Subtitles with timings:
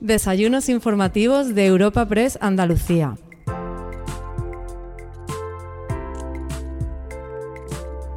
[0.00, 3.16] Desayunos informativos de Europa Press Andalucía.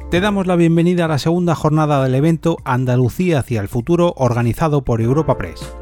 [0.08, 4.82] Te damos la bienvenida a la segunda jornada del evento Andalucía hacia el futuro organizado
[4.84, 5.74] por Europa Press.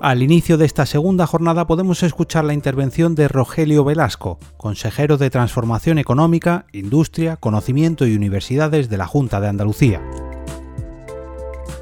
[0.00, 5.28] Al inicio de esta segunda jornada podemos escuchar la intervención de Rogelio Velasco, consejero de
[5.28, 10.00] Transformación Económica, Industria, Conocimiento y Universidades de la Junta de Andalucía.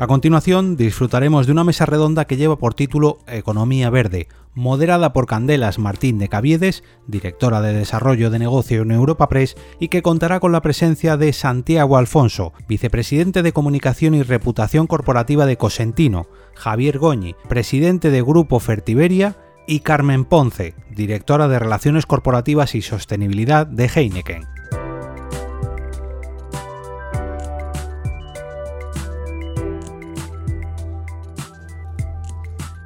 [0.04, 5.24] A continuación, disfrutaremos de una mesa redonda que lleva por título Economía Verde, moderada por
[5.24, 10.40] Candelas Martín de Caviedes, directora de Desarrollo de Negocio en Europa Press, y que contará
[10.40, 16.98] con la presencia de Santiago Alfonso, vicepresidente de Comunicación y Reputación Corporativa de Cosentino, Javier
[16.98, 23.86] Goñi, presidente de Grupo Fertiberia, y Carmen Ponce, directora de Relaciones Corporativas y Sostenibilidad de
[23.86, 24.53] Heineken.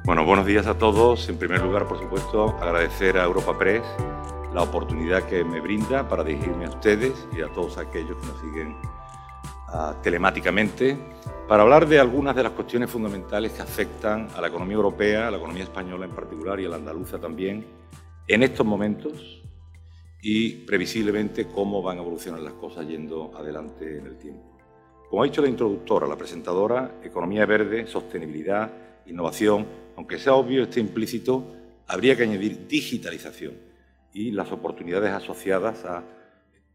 [0.09, 1.29] Bueno, buenos días a todos.
[1.29, 3.83] En primer lugar, por supuesto, agradecer a Europa Press
[4.55, 8.41] la oportunidad que me brinda para dirigirme a ustedes y a todos aquellos que nos
[8.41, 8.75] siguen
[9.71, 10.97] uh, telemáticamente
[11.47, 15.31] para hablar de algunas de las cuestiones fundamentales que afectan a la economía europea, a
[15.31, 17.67] la economía española en particular y a la andaluza también
[18.27, 19.43] en estos momentos
[20.23, 24.57] y previsiblemente cómo van a evolucionar las cosas yendo adelante en el tiempo.
[25.07, 28.71] Como ha dicho la introductora, la presentadora, economía verde, sostenibilidad,
[29.05, 29.67] innovación,
[29.99, 31.43] aunque sea obvio, esté implícito,
[31.85, 33.51] habría que añadir digitalización
[34.13, 36.05] y las oportunidades asociadas a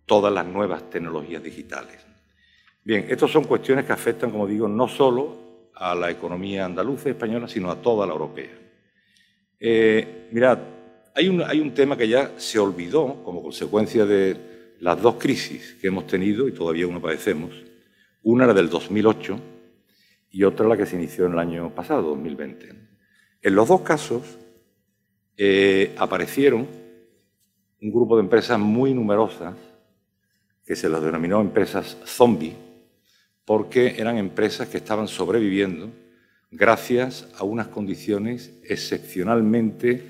[0.05, 2.05] todas las nuevas tecnologías digitales.
[2.85, 7.49] Bien, estas son cuestiones que afectan, como digo, no solo a la economía andaluza española,
[7.49, 8.59] sino a toda la europea.
[9.59, 10.59] Eh, mirad,
[11.15, 16.07] hay un, tema que ya se olvidó como consecuencia de las dos crisis que hemos
[16.07, 17.55] tenido y todavía uno padecemos.
[18.23, 19.41] Una era del 2008
[20.31, 22.94] y otra la que se inició en el año pasado, 2020.
[23.45, 24.23] En los dos casos
[25.37, 26.67] eh, aparecieron
[27.83, 29.55] un grupo de empresas muy numerosas
[30.65, 32.57] que se las denominó empresas zombie,
[33.45, 35.91] porque eran empresas que estaban sobreviviendo
[36.51, 40.03] gracias a unas condiciones excepcionalmente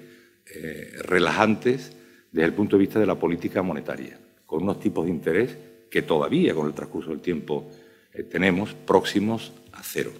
[0.46, 1.96] eh, relajantes
[2.30, 4.16] desde el punto de vista de la política monetaria,
[4.46, 5.58] con unos tipos de interés
[5.90, 7.68] que todavía con el transcurso del tiempo
[8.12, 10.12] eh, tenemos próximos a cero.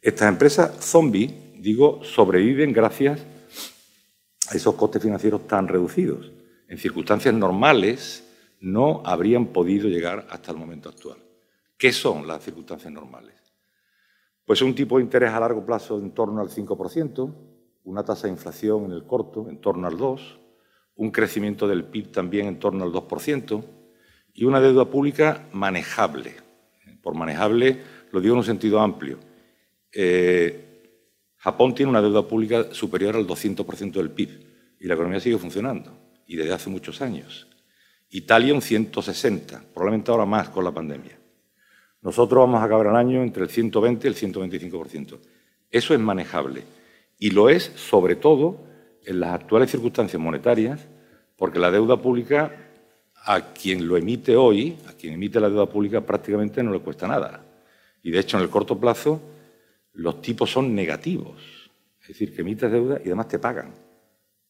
[0.00, 3.24] Estas empresas zombie, digo, sobreviven gracias
[4.50, 6.30] a esos costes financieros tan reducidos.
[6.68, 8.22] En circunstancias normales
[8.60, 11.16] no habrían podido llegar hasta el momento actual.
[11.78, 13.34] ¿Qué son las circunstancias normales?
[14.44, 17.34] Pues un tipo de interés a largo plazo en torno al 5%,
[17.84, 20.18] una tasa de inflación en el corto en torno al 2%,
[20.96, 23.64] un crecimiento del PIB también en torno al 2%
[24.34, 26.34] y una deuda pública manejable,
[27.02, 27.80] por manejable
[28.12, 29.18] lo digo en un sentido amplio.
[29.90, 30.73] Eh,
[31.44, 34.30] Japón tiene una deuda pública superior al 200% del PIB
[34.80, 35.92] y la economía sigue funcionando,
[36.26, 37.46] y desde hace muchos años.
[38.08, 41.18] Italia un 160, probablemente ahora más con la pandemia.
[42.00, 45.18] Nosotros vamos a acabar el año entre el 120 y el 125%.
[45.70, 46.62] Eso es manejable
[47.18, 48.64] y lo es sobre todo
[49.04, 50.80] en las actuales circunstancias monetarias,
[51.36, 52.56] porque la deuda pública
[53.22, 57.06] a quien lo emite hoy, a quien emite la deuda pública, prácticamente no le cuesta
[57.06, 57.44] nada.
[58.02, 59.20] Y de hecho, en el corto plazo,
[59.94, 61.70] los tipos son negativos.
[62.02, 63.72] Es decir, que emites deuda y además te pagan.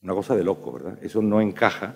[0.02, 0.98] Una cosa de loco, ¿verdad?
[1.02, 1.94] Eso no encaja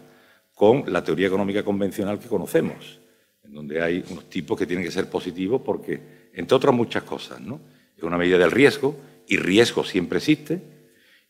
[0.55, 3.01] con la teoría económica convencional que conocemos,
[3.45, 7.41] en donde hay unos tipos que tienen que ser positivos porque, entre otras muchas cosas,
[7.41, 7.61] ¿no?
[7.97, 10.61] Es una medida del riesgo, y riesgo siempre existe,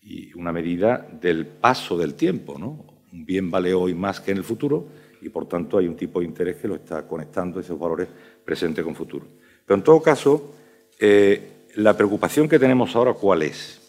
[0.01, 2.87] y una medida del paso del tiempo, ¿no?
[3.13, 4.89] Un bien vale hoy más que en el futuro,
[5.21, 8.09] y por tanto hay un tipo de interés que lo está conectando esos valores
[8.45, 9.27] presente con futuro.
[9.67, 10.55] Pero en todo caso,
[10.99, 13.81] eh, la preocupación que tenemos ahora, ¿cuál es?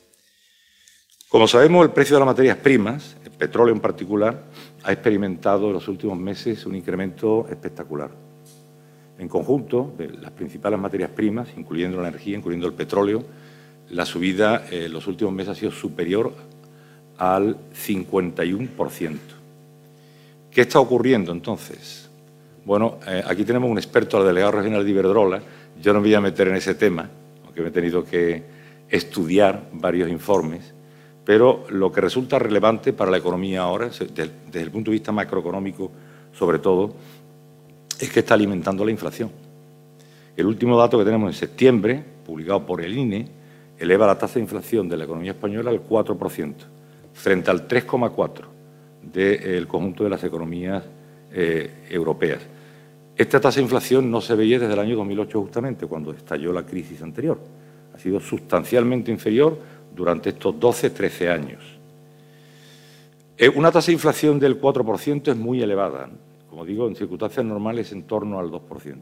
[1.27, 4.43] Como sabemos, el precio de las materias primas, el petróleo en particular,
[4.83, 8.11] ha experimentado en los últimos meses un incremento espectacular.
[9.17, 13.23] En conjunto, las principales materias primas, incluyendo la energía, incluyendo el petróleo,
[13.89, 16.31] la subida en los últimos meses ha sido superior
[17.17, 19.17] al 51%.
[20.51, 22.07] ¿Qué está ocurriendo entonces?
[22.65, 25.41] Bueno, eh, aquí tenemos un experto, el delegado regional de Iberdrola.
[25.81, 27.09] Yo no me voy a meter en ese tema,
[27.61, 28.43] me he tenido que
[28.89, 30.73] estudiar varios informes,
[31.25, 34.07] pero lo que resulta relevante para la economía ahora, desde,
[34.45, 35.91] desde el punto de vista macroeconómico
[36.33, 36.93] sobre todo,
[37.99, 39.29] es que está alimentando la inflación.
[40.35, 43.27] El último dato que tenemos en septiembre, publicado por el INE,
[43.77, 46.53] eleva la tasa de inflación de la economía española al 4%,
[47.13, 48.45] frente al 3,4%
[49.01, 50.83] del conjunto de las economías
[51.31, 52.39] eh, europeas.
[53.19, 56.65] Esta tasa de inflación no se veía desde el año 2008 justamente, cuando estalló la
[56.65, 57.37] crisis anterior.
[57.93, 59.59] Ha sido sustancialmente inferior
[59.93, 61.61] durante estos 12-13 años.
[63.37, 66.09] Eh, una tasa de inflación del 4% es muy elevada.
[66.49, 68.95] Como digo, en circunstancias normales en torno al 2%.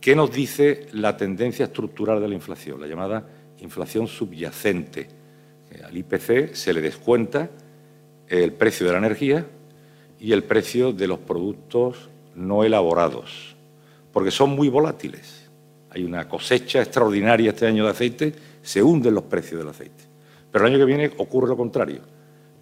[0.00, 2.80] ¿Qué nos dice la tendencia estructural de la inflación?
[2.80, 3.26] La llamada
[3.58, 5.08] inflación subyacente.
[5.72, 7.50] Eh, al IPC se le descuenta
[8.28, 9.44] el precio de la energía
[10.20, 13.54] y el precio de los productos no elaborados,
[14.12, 15.48] porque son muy volátiles.
[15.90, 18.32] Hay una cosecha extraordinaria este año de aceite,
[18.62, 20.04] se hunden los precios del aceite.
[20.50, 22.00] Pero el año que viene ocurre lo contrario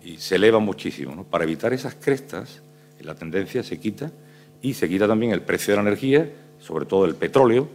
[0.02, 1.24] y se eleva muchísimo.
[1.24, 2.62] Para evitar esas crestas,
[3.00, 4.10] la tendencia se quita
[4.60, 7.68] y se quita también el precio de la energía, sobre todo el petróleo.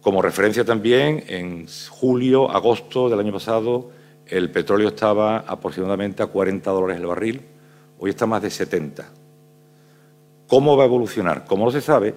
[0.00, 3.90] Como referencia también, en julio, agosto del año pasado,
[4.26, 7.42] el petróleo estaba aproximadamente a 40 dólares el barril,
[7.98, 9.23] hoy está más de 70.
[10.46, 11.44] ¿Cómo va a evolucionar?
[11.44, 12.14] Como no se sabe,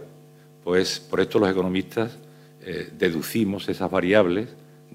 [0.63, 2.17] pues por esto los economistas
[2.61, 4.49] eh, deducimos esas variables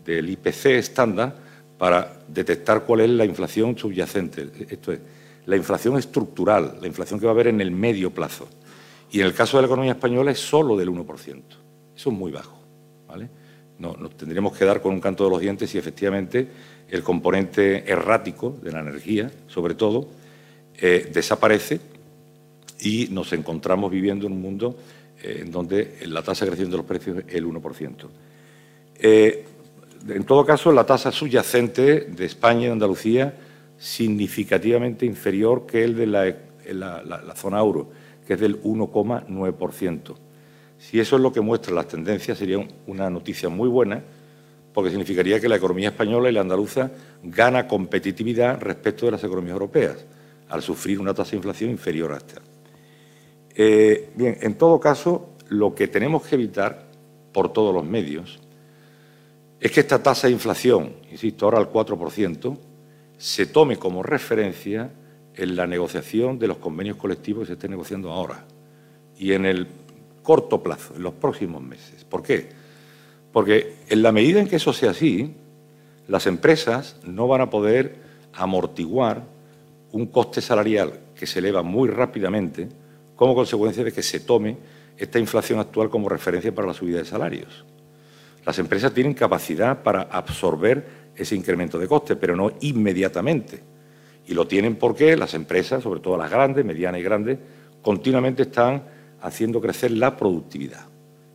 [0.05, 1.35] del IPC estándar
[1.79, 4.51] para detectar cuál es la inflación subyacente.
[4.69, 5.01] Esto es,
[5.47, 8.49] la inflación estructural, la inflación que va a haber en el medio plazo.
[9.11, 11.43] Y en el caso de la economía española es solo del 1%.
[11.97, 12.59] Eso es muy bajo.
[13.09, 13.29] ¿vale?
[13.79, 16.49] No, nos tendríamos que dar con un canto de los dientes si efectivamente
[16.89, 20.09] el componente errático de la energía, sobre todo,
[20.75, 21.81] eh, desaparece
[22.83, 24.77] y nos encontramos viviendo en un mundo
[25.23, 27.95] eh, en donde la tasa de crecimiento de los precios es el 1%.
[28.99, 29.45] Eh,
[30.09, 33.35] en todo caso, la tasa subyacente de España y de Andalucía
[33.79, 37.91] significativamente inferior que el de la, zona euro,
[38.27, 40.15] que es del 1,9%.
[40.79, 44.03] Si eso es lo que muestra las tendencias, sería una noticia muy buena,
[44.73, 46.91] porque significaría que la economía española y la andaluza
[47.23, 50.05] gana competitividad respecto de las economías europeas,
[50.49, 52.52] al sufrir una tasa de inflación inferior a esta.
[53.55, 56.87] Eh, bien, en todo caso, lo que tenemos que evitar
[57.33, 58.41] por todos los medios
[59.61, 62.59] es que esta tasa de inflación, insisto, ahora al 4%,
[63.17, 64.91] se tome como referencia
[65.35, 68.45] en la negociación de los convenios colectivos que se estén negociando ahora
[69.19, 69.69] y en el
[70.23, 72.05] corto plazo, en los próximos meses.
[72.05, 72.49] ¿Por qué?
[73.33, 75.35] Porque en la medida en que eso sea así,
[76.09, 77.97] las empresas no van a poder
[78.33, 79.23] amortiguar
[79.93, 82.69] un coste salarial que se eleva muy rápidamente
[83.23, 84.57] como consecuencia de que se tome
[84.99, 87.65] esta inflación actual como referencia para la subida de salarios.
[88.45, 90.85] Las empresas tienen capacidad para absorber
[91.15, 93.63] ese incremento de coste, pero no inmediatamente.
[94.27, 97.39] Y lo tienen porque las empresas, sobre todo las grandes, medianas y grandes,
[97.81, 98.83] continuamente están
[99.21, 100.87] haciendo crecer la productividad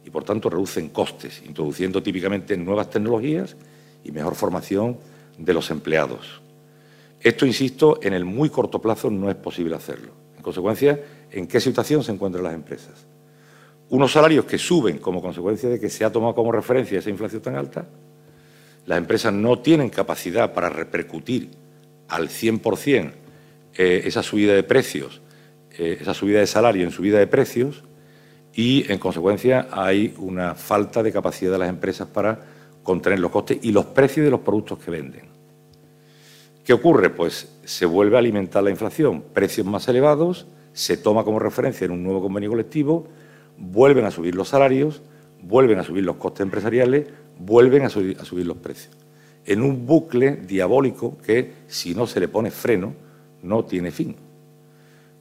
[0.04, 3.56] y por tanto reducen costes, introduciendo típicamente nuevas tecnologías
[4.04, 4.98] y mejor formación
[5.38, 6.42] de los empleados.
[7.22, 10.12] Esto, insisto, en el muy corto plazo no es posible hacerlo.
[10.36, 11.00] En consecuencia,
[11.32, 13.08] ¿en qué situación se encuentran las empresas?
[13.90, 17.42] unos salarios que suben como consecuencia de que se ha tomado como referencia esa inflación
[17.42, 17.88] tan alta,
[18.86, 21.50] las empresas no tienen capacidad para repercutir
[22.08, 23.12] al 100%
[23.78, 25.22] eh, esa subida de precios,
[25.78, 27.84] eh, esa subida de salario en subida de precios
[28.54, 32.40] y, en consecuencia, hay una falta de capacidad de las empresas para
[32.82, 35.28] contener los costes y los precios de los productos que venden.
[36.64, 37.10] ¿Qué ocurre?
[37.10, 40.48] Pues se vuelve a alimentar la inflación, precios más elevados,
[40.78, 43.08] se toma como referencia en un nuevo convenio colectivo,
[43.58, 45.02] vuelven a subir los salarios,
[45.42, 47.08] vuelven a subir los costes empresariales,
[47.40, 48.96] vuelven a subir, los precios.
[49.44, 52.94] En un bucle diabólico que, si no se le pone freno,
[53.42, 54.16] no tiene fin.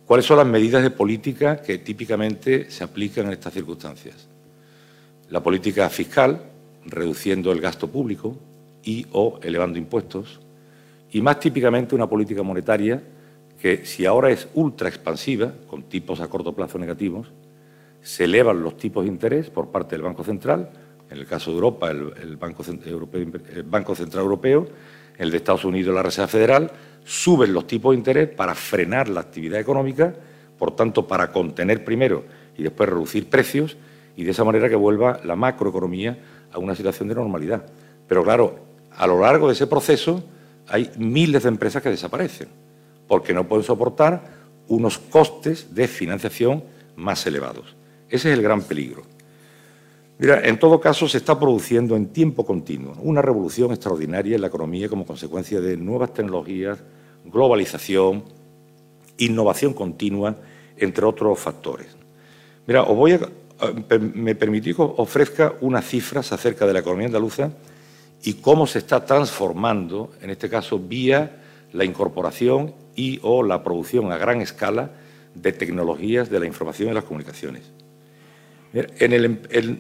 [0.05, 4.29] ¿Cuáles son las medidas de política que típicamente se aplican en estas circunstancias?
[5.31, 6.39] La política fiscal,
[6.85, 8.37] reduciendo el gasto público
[8.85, 10.39] y o elevando impuestos,
[11.13, 13.03] y más típicamente una política monetaria
[13.61, 17.33] que, si ahora es ultra expansiva, con tipos a corto plazo negativos,
[18.03, 20.71] se elevan los tipos de interés por parte del Banco Central,
[21.11, 24.67] en el caso de Europa, el, Banco, Central Europeo,
[25.19, 26.71] el de Estados Unidos, la Reserva Federal,
[27.05, 30.15] suben los tipos de interés para frenar la actividad económica,
[30.59, 32.25] por tanto, para contener primero
[32.57, 33.77] y después reducir precios,
[34.17, 36.19] y de esa manera que vuelva la macroeconomía
[36.53, 37.67] a una situación de normalidad.
[38.09, 38.59] Pero claro,
[38.97, 40.25] a lo largo de ese proceso
[40.69, 42.49] hay miles de empresas que desaparecen,
[43.09, 44.37] porque no pueden soportar
[44.69, 46.65] unos costes de financiación
[46.97, 47.77] más elevados.
[48.09, 49.03] Ese es el gran peligro.
[50.19, 54.47] Mira, en todo caso se está produciendo en tiempo continuo una revolución extraordinaria en la
[54.47, 56.79] economía como consecuencia de nuevas tecnologías,
[57.27, 58.25] globalización,
[59.19, 60.37] innovación continua,
[60.79, 61.89] entre otros factores.
[62.67, 63.21] Mira, os voy a,
[64.15, 67.51] me permití que ofrezca unas cifras acerca de la economía andaluza
[68.23, 74.11] y cómo se está transformando, en este caso vía la incorporación y o la producción
[74.11, 74.91] a gran escala
[75.35, 77.71] de tecnologías de la información y las comunicaciones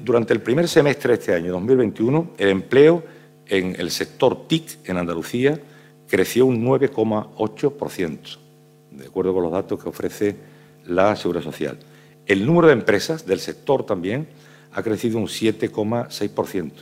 [0.05, 3.05] durante el primer semestre de este año, 2021, el empleo
[3.47, 5.61] en el sector TIC en Andalucía
[6.09, 8.39] creció un 9,8%,
[8.93, 10.37] de acuerdo con los datos que ofrece
[10.87, 11.79] la Seguridad Social.
[12.27, 14.29] El número de empresas del sector también
[14.73, 16.73] ha crecido un 7,6%,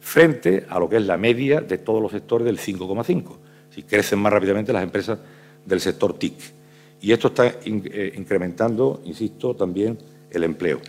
[0.00, 3.36] frente a lo que es la media de todos los sectores del 5,5%.
[3.70, 5.18] Si crecen más rápidamente las empresas
[5.70, 6.34] del sector TIC.
[7.00, 9.96] Y esto está eh, incrementando, insisto, también
[10.30, 10.80] el empleo.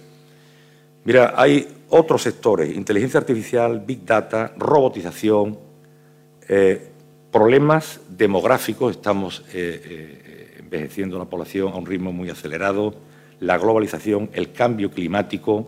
[1.06, 5.58] Mira, hay otros sectores, inteligencia artificial, big data, robotización,
[6.50, 6.90] eh,
[7.32, 12.94] problemas demográficos, estamos eh, envejeciendo la población a un ritmo muy acelerado,
[13.40, 15.68] la globalización, el cambio climático,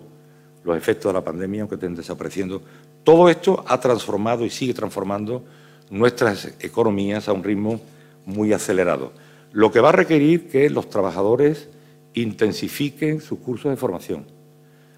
[0.63, 2.61] los efectos de la pandemia, aunque estén desapareciendo.
[3.03, 5.43] Todo esto ha transformado y sigue transformando
[5.89, 7.79] nuestras economías a un ritmo
[8.25, 9.13] muy acelerado,
[9.51, 11.69] lo que va a requerir que los trabajadores
[12.13, 14.25] intensifiquen sus cursos de formación,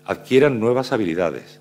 [0.06, 1.60] adquieran nuevas habilidades,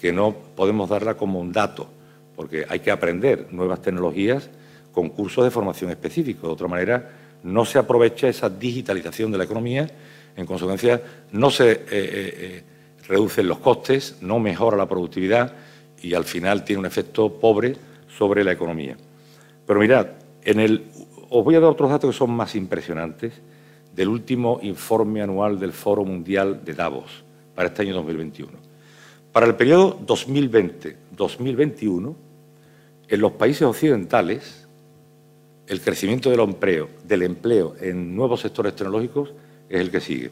[0.00, 1.88] que no podemos darla como un dato,
[2.36, 4.50] porque hay que aprender nuevas tecnologías
[4.92, 6.42] con cursos de formación específicos.
[6.42, 7.10] De otra manera,
[7.42, 9.88] no se aprovecha esa digitalización de la economía,
[10.36, 12.62] en consecuencia, no se eh, eh, eh,
[13.06, 15.52] reducen los costes, no mejora la productividad
[16.00, 17.76] y al final tiene un efecto pobre
[18.16, 18.96] sobre la economía.
[19.66, 20.06] Pero mirad,
[20.44, 20.86] en el,
[21.32, 23.32] os voy a dar otros datos que son más impresionantes
[23.94, 27.24] del último informe anual del Foro Mundial de Davos
[27.54, 28.52] para este año 2021.
[29.32, 32.14] Para el periodo 2020-2021,
[33.08, 34.68] en los países occidentales,
[35.66, 39.32] el crecimiento del empleo, del empleo en nuevos sectores tecnológicos
[39.70, 40.30] es el que sigue.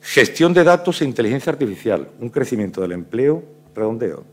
[0.00, 3.42] Gestión de datos e inteligencia artificial, un crecimiento del empleo,
[3.74, 4.24] redondeo,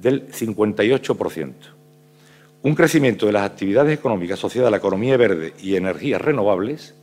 [0.00, 1.81] del 58%.
[2.64, 6.94] Un crecimiento de las actividades económicas asociadas a la economía verde y energías renovables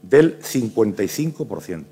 [0.00, 1.84] del 55%.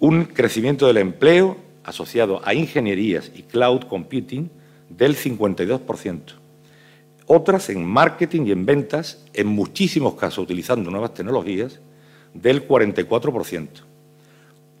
[0.00, 4.48] Un crecimiento del empleo asociado a ingenierías y cloud computing
[4.88, 6.20] del 52%.
[7.26, 11.78] Otras en marketing y en ventas, en muchísimos casos utilizando nuevas tecnologías,
[12.32, 13.68] del 44%.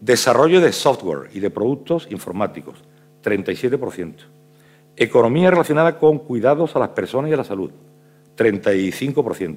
[0.00, 2.78] Desarrollo de software y de productos informáticos,
[3.22, 4.37] 37%.
[5.00, 7.70] Economía relacionada con cuidados a las personas y a la salud,
[8.36, 9.56] 35%.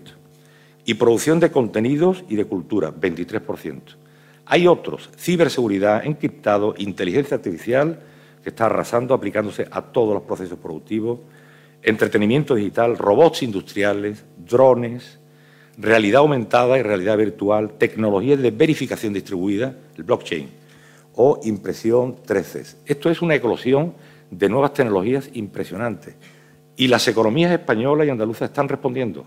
[0.85, 3.81] Y producción de contenidos y de cultura, 23%.
[4.45, 7.99] Hay otros, ciberseguridad, encriptado, inteligencia artificial,
[8.43, 11.19] que está arrasando, aplicándose a todos los procesos productivos,
[11.81, 15.17] entretenimiento digital, robots industriales, drones,
[15.75, 20.49] realidad aumentada y realidad virtual, tecnologías de verificación distribuida, el blockchain,
[21.15, 22.75] o impresión 3D.
[22.85, 23.93] Esto es una eclosión
[24.31, 26.15] de nuevas tecnologías impresionantes.
[26.75, 29.25] Y las economías españolas y andaluzas están respondiendo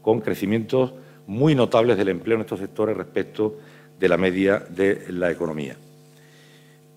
[0.00, 0.94] con crecimientos
[1.26, 3.58] muy notables del empleo en estos sectores respecto
[3.98, 5.76] de la media de la economía.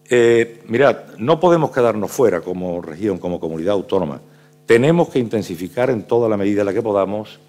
[0.09, 4.21] Eh, mirad, no podemos quedarnos fuera como región, como comunidad autónoma.
[4.65, 7.39] Tenemos que intensificar en toda la medida en la que podamos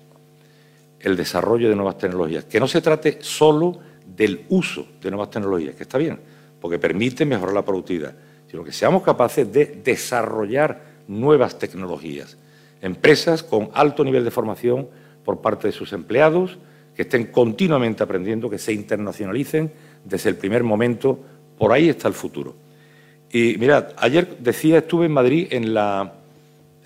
[1.00, 2.45] el desarrollo de nuevas tecnologías.
[2.45, 6.19] Que no se trate solo del uso de nuevas tecnologías, que está bien,
[6.61, 8.15] porque permite mejorar la productividad,
[8.50, 12.37] sino que seamos capaces de desarrollar nuevas tecnologías.
[12.81, 14.88] Empresas con alto nivel de formación
[15.25, 16.59] por parte de sus empleados,
[16.95, 19.71] que estén continuamente aprendiendo, que se internacionalicen
[20.05, 21.19] desde el primer momento.
[21.59, 22.55] Por ahí está el futuro.
[23.31, 25.75] Y mirad, ayer decía, estuve en Madrid en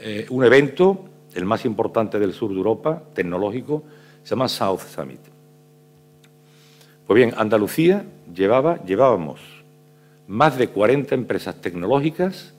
[0.00, 1.04] eh, un evento,
[1.34, 3.84] el más importante del sur de Europa, tecnológico,
[4.22, 5.20] se llama South Summit.
[7.06, 8.04] Pues bien, Andalucía
[8.34, 9.61] llevaba, llevábamos
[10.32, 12.54] más de 40 empresas tecnológicas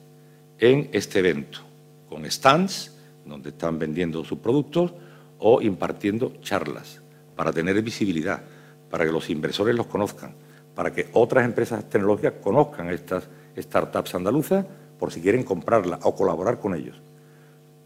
[0.59, 1.61] en este evento,
[2.07, 4.93] con stands donde están vendiendo sus productos
[5.39, 7.01] o impartiendo charlas
[7.35, 8.43] para tener visibilidad,
[8.91, 10.35] para que los inversores los conozcan,
[10.75, 13.27] para que otras empresas tecnológicas conozcan estas
[13.57, 14.67] startups andaluzas
[14.99, 17.01] por si quieren comprarlas o colaborar con ellos.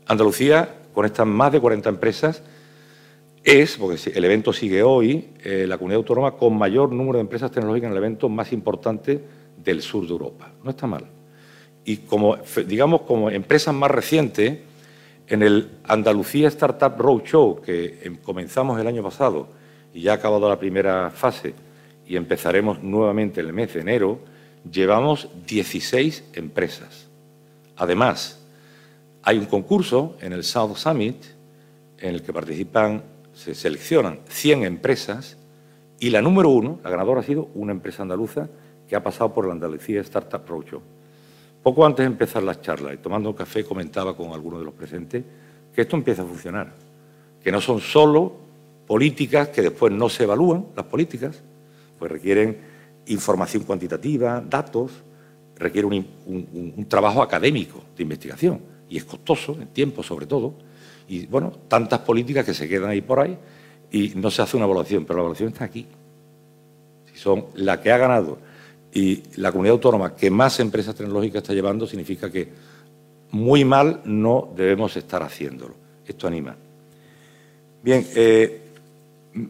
[0.05, 2.43] Andalucía, con estas más de 40 empresas,
[3.41, 7.51] es, porque el evento sigue hoy, eh, la comunidad autónoma con mayor número de empresas
[7.51, 10.49] tecnológicas en el evento más importante del sur de Europa.
[10.63, 11.05] No está mal.
[11.83, 14.59] Y como, digamos, como empresas más recientes,
[15.27, 19.49] en el Andalucía Startup Roadshow, que em, comenzamos el año pasado
[19.93, 21.53] y ya ha acabado la primera fase
[22.07, 24.19] y empezaremos nuevamente en el mes de enero,
[24.71, 27.09] llevamos 16 empresas.
[27.75, 28.39] Además,
[29.23, 31.17] hay un concurso en el South Summit
[31.99, 35.37] en el que participan, se seleccionan 100 empresas
[35.99, 38.47] y la número uno, la ganadora ha sido una empresa andaluza
[38.87, 40.81] que ha pasado por la Andalucía Startup Roadshow.
[41.61, 44.73] Poco antes de empezar las charlas y tomando un café comentaba con algunos de los
[44.73, 45.23] presentes
[45.73, 46.73] que esto empieza a funcionar,
[47.43, 48.35] que no son solo
[48.87, 51.43] políticas que después no se evalúan, las políticas,
[51.99, 52.57] pues requieren
[53.07, 54.91] información cuantitativa, datos,
[55.57, 58.61] requiere un, trabajo académico de investigación.
[58.89, 60.53] y es costoso, en tiempo sobre todo,
[61.09, 63.37] y bueno, tantas políticas que se quedan ahí por ahí
[63.91, 65.85] y no se hace una evaluación, pero la evaluación está aquí.
[67.11, 68.37] Si son la que ha ganado
[68.93, 72.49] y la comunidad autónoma que más empresas tecnológicas está llevando, significa que
[73.31, 75.75] muy mal no debemos estar haciéndolo.
[76.05, 76.55] Esto anima.
[77.83, 78.61] Bien, eh,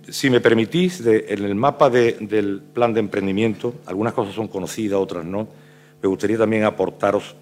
[0.09, 5.23] si me permitís, en el mapa del plan de emprendimiento, algunas cosas son conocidas, otras
[5.23, 5.47] no,
[6.01, 7.35] me gustaría también aportaros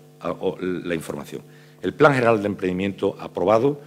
[0.61, 1.41] la información.
[1.81, 3.79] El Plan General de Emprendimiento aprobado,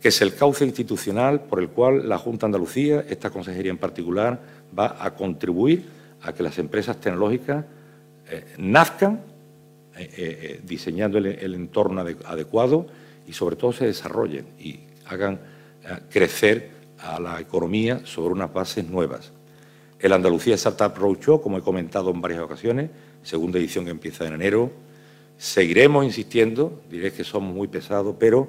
[0.00, 4.40] que es el cauce institucional por el cual la Junta Andalucía, esta consejería en particular,
[4.78, 5.84] va a contribuir
[6.24, 7.64] a que las empresas tecnológicas
[8.30, 9.20] eh, nazcan
[9.96, 12.86] eh, eh, diseñando el, entorno adecuado
[13.26, 15.38] y sobre todo se desarrollen y hagan
[16.10, 19.32] crecer a la economía sobre unas bases nuevas.
[19.98, 22.90] El Andalucía Startup Roadshow, como he comentado en varias ocasiones,
[23.22, 24.72] segunda edición que empieza en enero.
[25.36, 28.48] Seguiremos insistiendo, diré que somos muy pesados, pero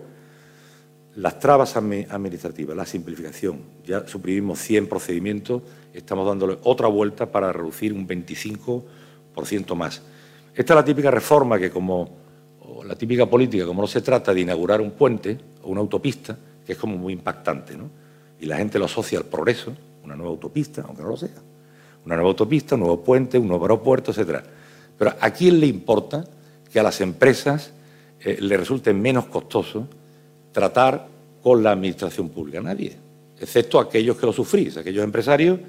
[1.15, 5.61] las trabas administrativas, la simplificación, ya suprimimos 100 procedimientos,
[5.93, 10.01] estamos dándole otra vuelta para reducir un 25% más.
[10.53, 12.25] Esta es la típica reforma que como
[12.85, 16.73] la típica política, como no se trata de inaugurar un puente o una autopista, que
[16.73, 17.89] es como muy impactante, ¿no?
[18.39, 21.41] Y la gente lo asocia al progreso, una nueva autopista, aunque no lo sea.
[22.05, 24.43] Una nueva autopista, un nuevo puente, un nuevo aeropuerto, etcétera.
[24.97, 26.25] Pero ¿a quién le importa
[26.71, 27.71] que a las empresas
[28.19, 29.87] eh, le resulte menos costoso
[30.55, 31.07] tratar
[31.43, 32.61] con la administración pública?
[32.61, 32.95] Nadie,
[33.39, 35.59] excepto aquellos que lo sufrís, aquellos empresarios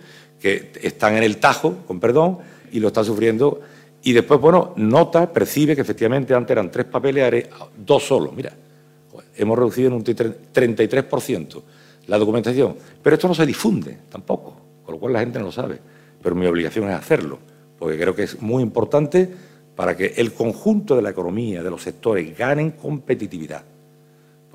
[0.41, 2.39] que están en el tajo, con perdón,
[2.71, 3.61] y lo están sufriendo.
[4.03, 8.33] Y después, bueno, nota, percibe que efectivamente antes eran tres papeles, dos solos.
[8.33, 8.53] Mira,
[9.35, 11.63] hemos reducido en un 33%
[12.07, 12.77] la documentación.
[13.03, 15.81] Pero esto no se difunde tampoco, con lo cual la gente no lo sabe.
[16.23, 17.39] Pero mi obligación es hacerlo
[17.79, 19.29] porque creo que es muy importante
[19.75, 23.63] para que el conjunto de la economía, de los sectores, ganen competitividad.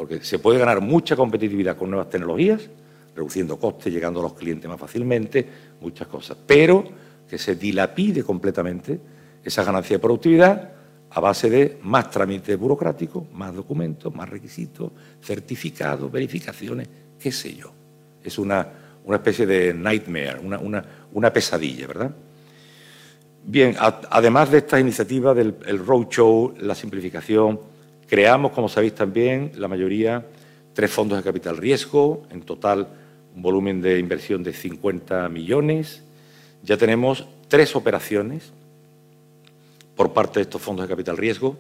[0.02, 2.68] Porque se puede ganar mucha competitividad con nuevas tecnologías,
[3.16, 5.48] reduciendo costes, llegando a los clientes más fácilmente,
[5.80, 6.36] muchas cosas.
[6.44, 6.84] Pero
[7.30, 9.00] que se dilapide completamente
[9.44, 10.72] esa ganancia de productividad
[11.08, 17.72] a base de más trámites burocráticos, más documentos, más requisitos, certificados, verificaciones, qué sé yo.
[18.24, 18.68] Es una,
[19.08, 20.84] especie de nightmare, una,
[21.14, 22.12] una pesadilla, ¿verdad?
[23.46, 27.70] Bien, además de esta iniciativa del roadshow, la simplificación,
[28.12, 30.28] creamos, como sabéis también, la mayoría,
[30.74, 32.90] tres fondos de capital riesgo, en total
[33.34, 36.04] un volumen de inversión de 50 millones.
[36.62, 38.52] Ya tenemos tres operaciones
[39.96, 41.56] por parte de estos fondos de capital riesgo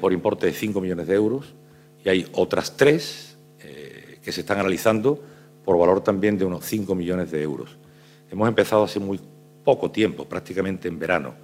[0.00, 1.54] por importe de 5 millones de euros
[2.02, 5.22] y hay otras tres eh, que se están analizando
[5.62, 7.76] por valor también de unos 5 millones de euros.
[8.30, 9.20] Hemos empezado así muy
[9.62, 11.34] poco tiempo, prácticamente en verano,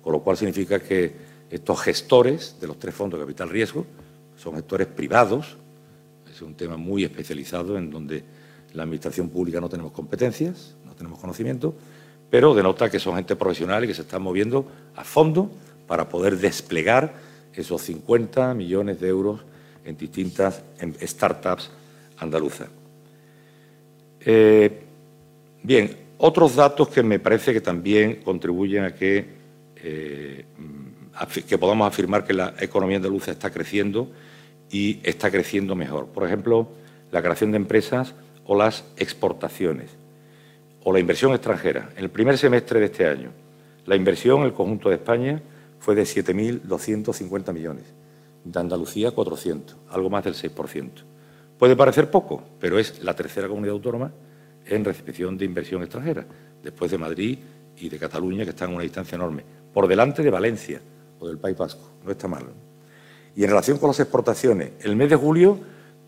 [0.00, 3.86] con lo cual significa que estos gestores de los tres fondos de capital riesgo
[4.36, 5.56] son gestores privados,
[6.28, 8.24] es un tema muy especializado en donde
[8.72, 11.74] la administración pública no tenemos competencias, no tenemos conocimiento,
[12.30, 15.50] pero denota que son gente profesional y que se están moviendo a fondo
[15.86, 17.12] para poder desplegar
[17.52, 19.42] esos 50 millones de euros
[19.84, 20.62] en distintas
[21.02, 21.70] startups
[22.18, 22.68] andaluzas.
[24.20, 24.84] Eh,
[25.62, 29.26] bien, otros datos que me parece que también contribuyen a que,
[29.76, 30.44] eh,
[31.46, 34.10] que podamos afirmar que la economía andaluza está creciendo
[34.70, 36.06] y está creciendo mejor.
[36.06, 36.68] Por ejemplo,
[37.10, 39.90] la creación de empresas o las exportaciones
[40.84, 41.90] o la inversión extranjera.
[41.96, 43.30] En el primer semestre de este año,
[43.86, 45.40] la inversión en el conjunto de España
[45.78, 47.84] fue de 7.250 millones,
[48.44, 50.90] de Andalucía 400, algo más del 6%.
[51.58, 54.12] Puede parecer poco, pero es la tercera comunidad autónoma
[54.66, 56.26] en recepción de inversión extranjera,
[56.62, 57.38] después de Madrid
[57.76, 60.80] y de Cataluña, que están a una distancia enorme, por delante de Valencia
[61.22, 62.44] o del País Vasco, no está mal.
[63.36, 65.58] Y en relación con las exportaciones, el mes de julio,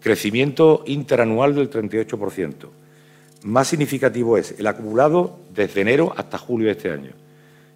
[0.00, 2.68] crecimiento interanual del 38%.
[3.44, 7.12] Más significativo es el acumulado desde enero hasta julio de este año.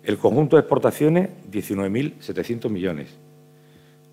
[0.03, 3.09] El conjunto de exportaciones, 19.700 millones.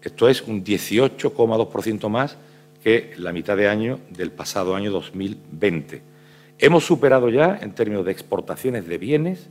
[0.01, 2.37] Esto es un 18,2% más
[2.83, 6.15] que la mitad de año del pasado año 2020
[6.57, 9.49] Hemos superado ya, en términos de exportaciones de bienes,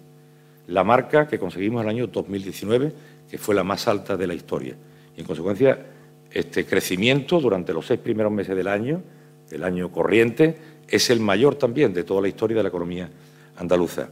[0.67, 2.93] la marca que conseguimos el año 2019,
[3.35, 4.77] que fue la más alta de la historia.
[5.17, 5.77] Y, en consecuencia,
[6.31, 9.03] este crecimiento durante los seis primeros meses del año,
[9.51, 13.11] del año corriente, es el mayor también de toda la historia de la economía
[13.57, 14.09] andaluza.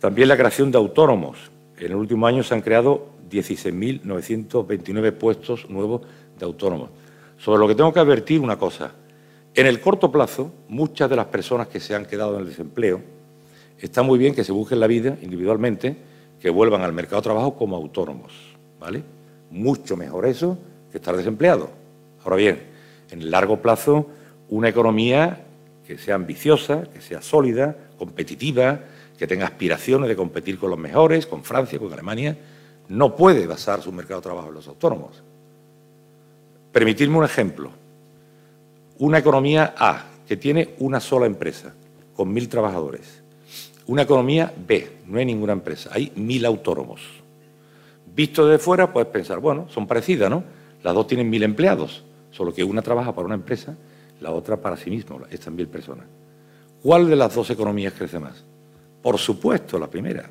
[0.00, 1.38] También la creación de autónomos.
[1.78, 6.02] En el último año se han creado 16.929 puestos nuevos
[6.36, 6.90] de autónomos.
[7.36, 8.94] Sobre lo que tengo que advertir una cosa.
[9.54, 13.00] En el corto plazo, muchas de las personas que se han quedado en el desempleo,
[13.78, 17.56] está muy bien que se busquen la vida individualmente, que vuelvan al mercado de trabajo
[17.56, 18.32] como autónomos,
[18.78, 19.02] ¿vale?
[19.50, 20.58] Mucho mejor eso
[20.90, 21.70] que estar desempleado.
[22.22, 22.62] Ahora bien,
[23.10, 24.06] en el largo plazo,
[24.48, 25.44] una economía
[25.86, 28.80] que sea ambiciosa, que sea sólida, competitiva,
[29.18, 32.36] que tenga aspiraciones de competir con los mejores, con Francia, con Alemania,
[32.88, 35.22] no puede basar su mercado de trabajo en los autónomos.
[36.72, 37.70] Permitidme un ejemplo.
[38.98, 41.74] Una economía A, que tiene una sola empresa,
[42.14, 43.22] con mil trabajadores.
[43.88, 47.00] Una economía B, no hay ninguna empresa, hay mil autónomos.
[48.14, 50.44] Visto desde fuera, puedes pensar, bueno, son parecidas, ¿no?
[50.82, 53.74] Las dos tienen mil empleados, solo que una trabaja para una empresa,
[54.20, 56.04] la otra para sí misma, estas mil personas.
[56.82, 58.44] ¿Cuál de las dos economías crece más?
[59.00, 60.28] Por supuesto, la primera.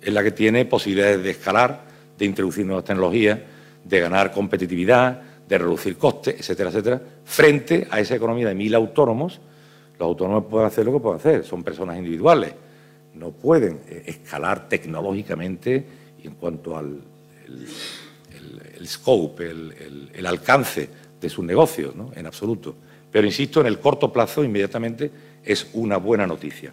[0.00, 1.80] Es la que tiene posibilidades de escalar,
[2.16, 3.40] de introducir nuevas tecnologías,
[3.82, 9.40] de ganar competitividad, de reducir costes, etcétera, etcétera, frente a esa economía de mil autónomos.
[9.98, 12.54] Los autónomos pueden hacer lo que pueden hacer, son personas individuales,
[13.14, 15.84] no pueden eh, escalar tecnológicamente
[16.22, 17.00] y en cuanto al
[18.78, 20.88] el, scope, el, alcance
[21.20, 22.10] de sus negocios, ¿no?
[22.14, 22.74] en absoluto.
[23.10, 25.10] Pero insisto, en el corto plazo, inmediatamente,
[25.44, 26.72] es una buena noticia.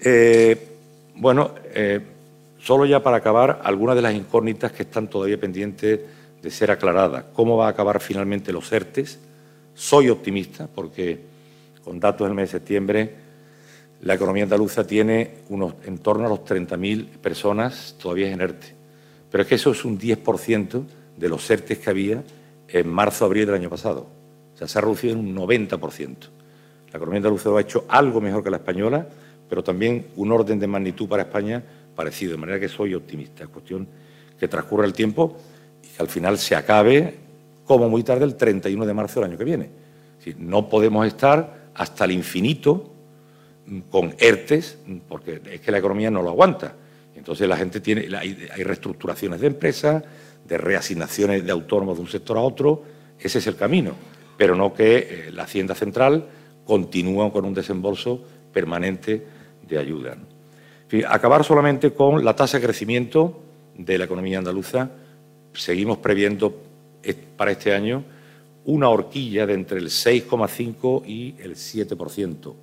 [0.00, 0.68] Eh,
[1.14, 2.00] bueno, eh,
[2.58, 6.00] solo ya para acabar, algunas de las incógnitas que están todavía pendientes
[6.42, 7.26] de ser aclaradas.
[7.32, 9.18] ¿Cómo va a acabar finalmente los ERTES?
[9.74, 11.20] Soy optimista porque
[11.84, 13.14] con datos del mes de septiembre
[14.02, 18.74] la economía andaluza tiene unos, en torno a los 30.000 personas todavía en ERTE.
[19.30, 20.82] Pero es que eso es un 10%
[21.16, 22.22] de los ERTES que había
[22.68, 24.06] en marzo-abril del año pasado.
[24.54, 26.16] O sea, se ha reducido en un 90%.
[26.90, 29.06] La economía andaluza lo ha hecho algo mejor que la española,
[29.48, 31.62] pero también un orden de magnitud para España
[31.94, 33.44] parecido, de manera que soy optimista.
[33.44, 33.86] Es cuestión
[34.38, 35.36] que transcurra el tiempo
[35.80, 37.14] y que al final se acabe
[37.64, 39.70] como muy tarde el 31 de marzo del año que viene.
[40.38, 42.91] no podemos estar hasta el infinito
[43.90, 46.74] con ERTES, porque es que la economía no lo aguanta.
[47.14, 50.02] Entonces la gente tiene, hay, reestructuraciones de empresas,
[50.46, 52.82] de reasignaciones de autónomos de un sector a otro,
[53.18, 53.92] ese es el camino,
[54.36, 56.26] pero no que eh, la Hacienda Central
[56.64, 59.24] continúe con un desembolso permanente
[59.68, 60.16] de ayuda.
[61.08, 63.40] acabar solamente con la tasa de crecimiento
[63.76, 64.90] de la economía andaluza.
[65.54, 66.54] Seguimos previendo
[67.36, 68.04] para este año
[68.64, 72.54] una horquilla de entre el 6,5 y el 7%.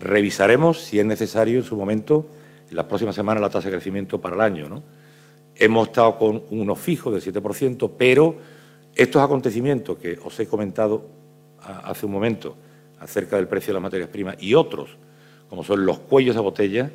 [0.00, 2.26] Revisaremos, si es necesario, en su momento,
[2.70, 4.68] en las próximas semanas, la tasa de crecimiento para el año.
[4.68, 4.82] ¿no?
[5.54, 8.36] Hemos estado con uno fijo del 7%, pero
[8.94, 11.06] estos acontecimientos que os he comentado
[11.62, 12.56] hace un momento
[12.98, 14.96] acerca del precio de las materias primas y otros,
[15.48, 16.90] como son los cuellos de botella,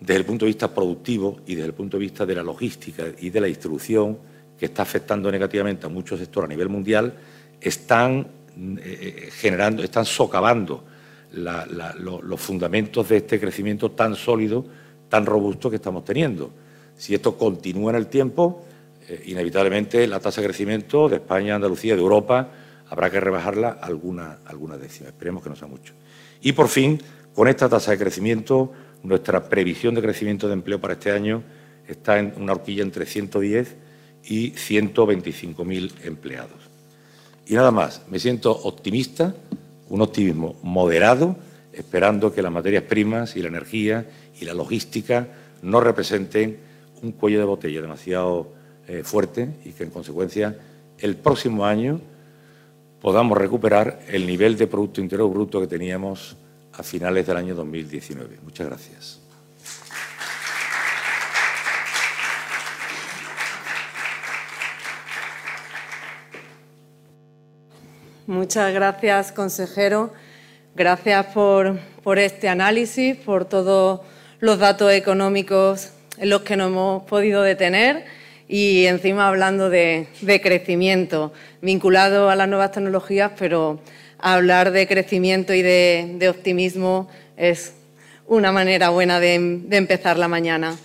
[0.00, 3.04] desde el punto de vista productivo y desde el punto de vista de la logística
[3.20, 4.18] y de la distribución,
[4.58, 7.12] que está afectando negativamente a muchos sectores a nivel mundial,
[7.60, 10.84] están eh, eh, generando, están socavando
[11.34, 14.64] los fundamentos de este crecimiento tan sólido,
[15.08, 16.50] tan robusto que estamos teniendo.
[16.96, 18.64] Si esto continúa en el tiempo,
[19.08, 22.48] eh, inevitablemente la tasa de crecimiento de España, Andalucía, de Europa,
[22.88, 25.08] habrá que rebajarla alguna, alguna décima.
[25.08, 25.92] Esperemos que no sea mucho.
[26.40, 27.00] Y por fin,
[27.34, 31.42] con esta tasa de crecimiento, nuestra previsión de crecimiento de empleo para este año
[31.86, 33.76] está en una horquilla entre 110
[34.24, 36.70] y 125.000 empleados.
[37.46, 39.34] Y nada más, me siento optimista,
[39.88, 41.36] un optimismo moderado,
[41.72, 44.06] esperando que las materias primas y la energía
[44.40, 45.28] y la logística
[45.62, 46.58] no representen
[47.02, 48.52] un cuello de botella demasiado
[48.86, 50.56] eh, fuerte y que en consecuencia
[50.98, 52.00] el próximo año
[53.00, 56.36] podamos recuperar el nivel de Producto Interior Bruto que teníamos
[56.72, 58.38] a finales del año 2019.
[58.42, 59.23] Muchas gracias.
[68.26, 70.10] Muchas gracias, consejero.
[70.74, 71.78] Gracias por,
[72.16, 74.00] este análisis, por todos
[74.40, 78.06] los datos económicos en los que nos hemos podido detener
[78.48, 80.08] y encima hablando de,
[80.42, 83.78] crecimiento vinculado a las nuevas tecnologías, pero
[84.18, 87.74] hablar de crecimiento y de, optimismo es
[88.26, 90.78] una manera buena de, empezar la mañana.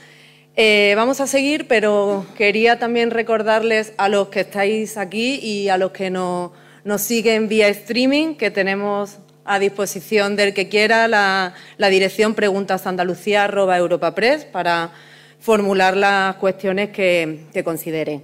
[0.57, 5.77] Eh, vamos a seguir, pero quería también recordarles a los que estáis aquí y a
[5.77, 6.51] los que nos,
[6.97, 11.53] siguen vía streaming que tenemos a disposición del que quiera la,
[11.89, 14.91] dirección preguntasandalucía.europapress para
[15.39, 18.23] formular las cuestiones que, que consideren.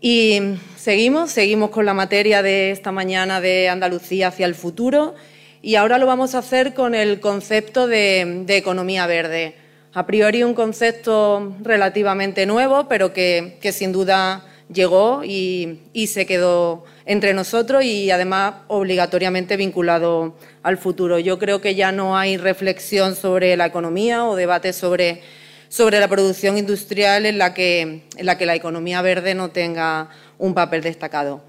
[0.00, 0.40] Y
[0.76, 5.14] seguimos, seguimos con la materia de esta mañana de Andalucía hacia el futuro
[5.64, 9.54] y ahora lo vamos a hacer con el concepto de, economía verde.
[9.94, 17.34] A priori un concepto relativamente nuevo, pero que, sin duda llegó y, se quedó entre
[17.34, 21.18] nosotros y además obligatoriamente vinculado al futuro.
[21.18, 25.22] Yo creo que ya no hay reflexión sobre la economía o debate sobre
[25.74, 27.80] sobre la producción industrial en la que,
[28.16, 31.42] en la, que la economía verde no tenga un papel destacado.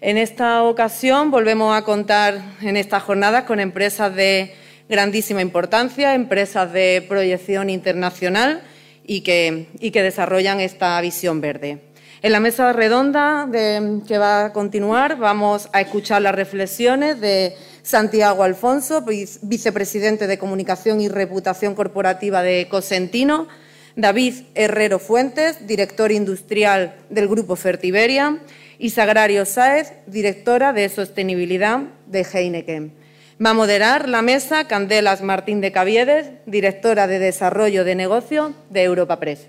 [0.00, 4.54] En esta ocasión volvemos a contar en estas jornadas con empresas de
[4.88, 8.62] grandísima importancia, empresas de proyección internacional
[9.04, 11.80] y que, y que desarrollan esta visión verde.
[12.26, 18.42] En la mesa redonda que va a continuar vamos a escuchar las reflexiones de Santiago
[18.42, 19.04] Alfonso,
[19.42, 23.46] vicepresidente de Comunicación y Reputación Corporativa de Cosentino,
[23.94, 28.40] David Herrero Fuentes, director industrial del Grupo Fertiberia,
[28.76, 32.92] y Sagrario Sáez, directora de Sostenibilidad de Heineken.
[33.40, 38.82] Va a moderar la mesa Candelas Martín de Caviedes, directora de Desarrollo de Negocio de
[38.82, 39.46] Europa Press.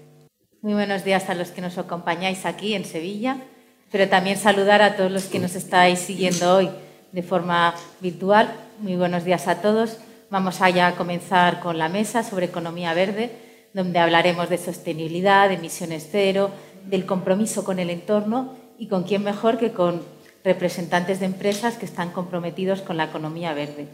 [0.67, 3.38] Muy buenos días a los que nos acompañáis aquí en Sevilla,
[3.89, 6.69] pero también saludar a todos los que nos estáis siguiendo hoy
[7.13, 8.53] de forma virtual.
[8.82, 9.95] Muy buenos días a todos.
[10.30, 13.32] Vamos allá a comenzar con la mesa sobre economía verde,
[13.73, 16.51] donde hablaremos de sostenibilidad, de emisiones cero,
[16.86, 20.01] del compromiso con el entorno y con quién mejor que con
[20.43, 23.88] representantes de empresas que están comprometidos con la economía verde.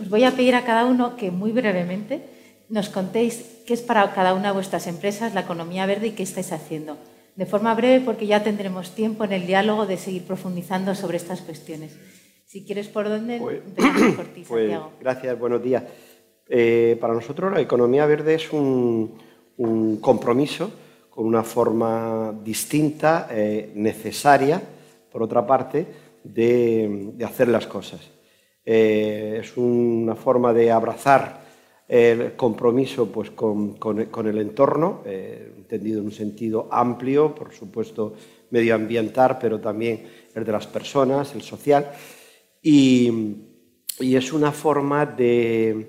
[0.00, 2.37] Os voy a pedir a cada uno que muy brevemente
[2.68, 6.22] nos contéis qué es para cada una de vuestras empresas la economía verde y qué
[6.22, 6.96] estáis haciendo.
[7.36, 11.40] De forma breve, porque ya tendremos tiempo en el diálogo de seguir profundizando sobre estas
[11.40, 11.96] cuestiones.
[12.46, 13.38] Si quieres, ¿por dónde?
[13.38, 13.60] Pues,
[14.16, 15.84] por ti, pues, Gracias, buenos días.
[16.48, 19.18] Eh, para nosotros la economía verde es un,
[20.00, 20.70] compromiso
[21.10, 24.62] con una forma distinta, eh, necesaria,
[25.10, 25.86] por otra parte,
[26.24, 28.00] de, hacer las cosas.
[28.64, 31.47] Eh, es una forma de abrazar
[31.88, 33.78] el compromiso pues, con,
[34.26, 38.14] el entorno, eh, entendido en un sentido amplio, por supuesto
[38.50, 41.90] medioambiental, pero también el de las personas, el social,
[42.62, 43.44] y,
[44.00, 45.88] es una forma de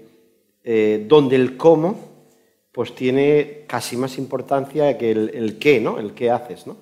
[0.64, 2.10] eh, donde el cómo
[2.72, 6.00] pues tiene casi más importancia que el, qué, ¿no?
[6.00, 6.78] El qué haces, ¿no?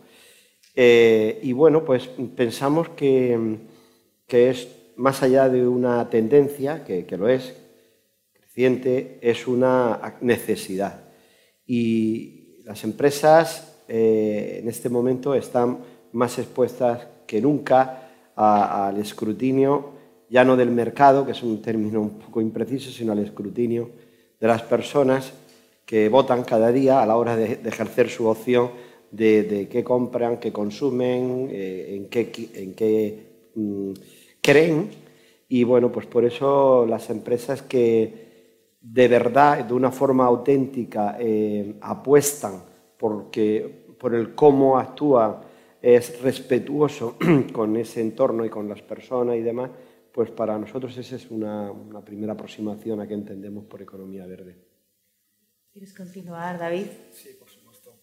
[0.74, 3.58] Eh, y bueno, pues pensamos que,
[4.30, 7.56] es más allá de una tendencia, que, que lo es,
[8.58, 11.04] es una necesidad.
[11.66, 15.78] Y las empresas eh, en este momento están
[16.14, 18.04] más expuestas que nunca
[18.36, 19.94] al escrutinio,
[20.30, 23.90] ya no del mercado, que es un término un poco impreciso, sino al escrutinio
[24.40, 25.34] de las personas
[25.86, 28.70] que votan cada día a la hora de, ejercer su opción
[29.12, 32.10] de, qué compran, qué consumen, eh, en
[32.76, 33.92] qué, mm,
[34.42, 34.90] creen.
[35.50, 38.27] Y bueno, pues por eso las empresas que
[38.80, 42.64] de verdad, de una forma auténtica, eh, apuestan
[42.98, 45.42] porque, por el cómo actúa,
[45.82, 47.18] es respetuoso
[47.54, 49.72] con ese entorno y con las personas y demás,
[50.12, 51.72] pues para nosotros esa es una,
[52.04, 54.56] primera aproximación a qué entendemos por economía verde.
[55.72, 56.88] ¿Quieres continuar, David?
[57.12, 58.00] Sí, por supuesto.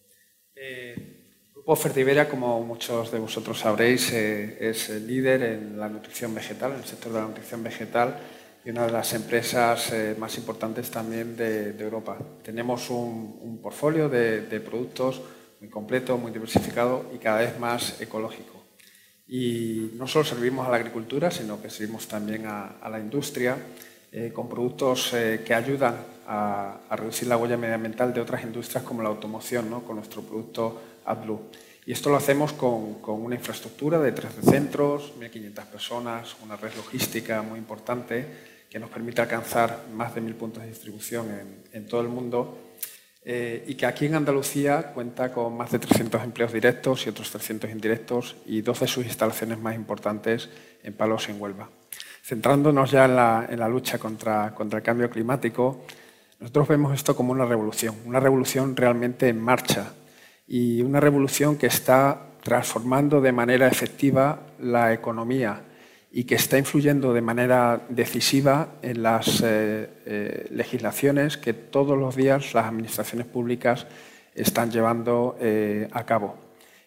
[0.55, 6.33] Eh, Grupo Fertiberia, como muchos de vosotros sabréis, eh, es el líder en la nutrición
[6.33, 8.17] vegetal, en el sector de la nutrición vegetal
[8.65, 12.17] y una de las empresas eh, más importantes también de, Europa.
[12.43, 15.21] Tenemos un, un portfolio de, productos
[15.61, 18.63] muy completo, muy diversificado y cada vez más ecológico.
[19.27, 23.55] Y no solo servimos a la agricultura, sino que servimos también a, la industria
[24.11, 25.97] eh, con productos eh, que ayudan
[26.27, 29.83] a, reducir la huella medioambiental de otras industrias como la automoción, ¿no?
[29.83, 31.51] con nuestro producto AdBlue.
[31.85, 36.73] Y esto lo hacemos con, con, una infraestructura de 13 centros, 1.500 personas, una red
[36.75, 41.27] logística muy importante que nos permite alcanzar más de mil puntos de distribución
[41.71, 42.73] en, todo el mundo
[43.23, 47.31] eh, y que aquí en Andalucía cuenta con más de 300 empleos directos y otros
[47.31, 50.49] 300 indirectos y 12 de sus instalaciones más importantes
[50.83, 51.69] en Palos en Huelva.
[52.21, 55.85] Centrándonos ya en la, lucha contra, contra el cambio climático,
[56.41, 59.93] nosotros vemos esto como una revolución, una revolución realmente en marcha
[60.49, 65.61] y una revolución que está transformando de manera efectiva la economía
[66.17, 72.15] y que está influyendo de manera decisiva en las eh, eh, legislaciones que todos los
[72.15, 73.85] días las administraciones públicas
[74.33, 76.37] están llevando eh, a cabo.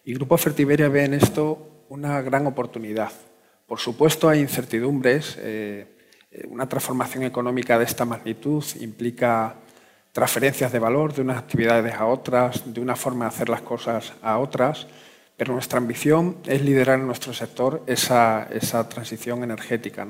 [0.03, 3.11] Y Grupo Fertiberia ve en esto una gran oportunidad.
[3.67, 5.37] Por supuesto hay incertidumbres.
[6.49, 9.57] una transformación económica de esta magnitud implica
[10.11, 14.11] transferencias de valor de unas actividades a otras, de una forma de hacer las cosas
[14.23, 14.87] a otras
[15.39, 18.45] pero nuestra ambición es liderar en nuestro sector esa,
[18.89, 20.05] transición energética.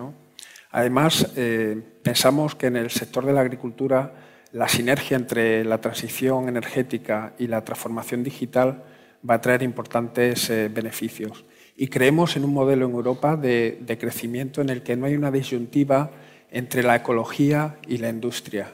[0.71, 4.15] Además, eh, pensamos que en el sector de la agricultura
[4.53, 8.83] la sinergia entre la transición energética y la transformación digital
[9.29, 11.45] va a traer importantes eh, beneficios.
[11.77, 15.15] Y creemos en un modelo en Europa de, de, crecimiento en el que no hay
[15.15, 16.09] una disyuntiva
[16.49, 18.73] entre la ecología y la industria.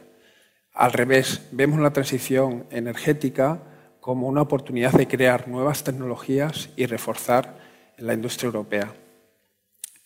[0.72, 3.75] Al revés, vemos la transición energética
[4.06, 7.58] como una oportunidad de crear nuevas tecnologías y reforzar
[7.98, 8.94] la industria europea.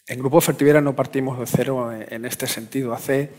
[0.07, 2.93] En Grupo Fertivera no partimos de cero en este sentido.
[2.93, 3.29] Hace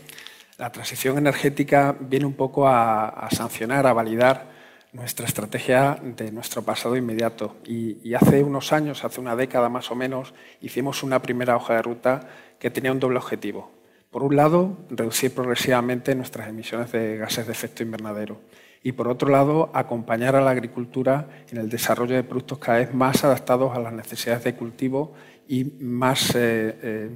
[0.59, 4.51] la transición energética viene un poco a, sancionar, a validar
[4.93, 7.55] nuestra estrategia de nuestro pasado inmediato.
[7.65, 11.81] Y, hace unos años, hace una década más o menos, hicimos una primera hoja de
[11.81, 12.19] ruta
[12.59, 13.71] que tenía un doble objetivo.
[14.11, 18.41] Por un lado, reducir progresivamente nuestras emisiones de gases de efecto invernadero.
[18.83, 22.93] Y por otro lado, acompañar a la agricultura en el desarrollo de productos cada vez
[22.93, 25.13] más adaptados a las necesidades de cultivo
[25.47, 27.09] y más eh, eh,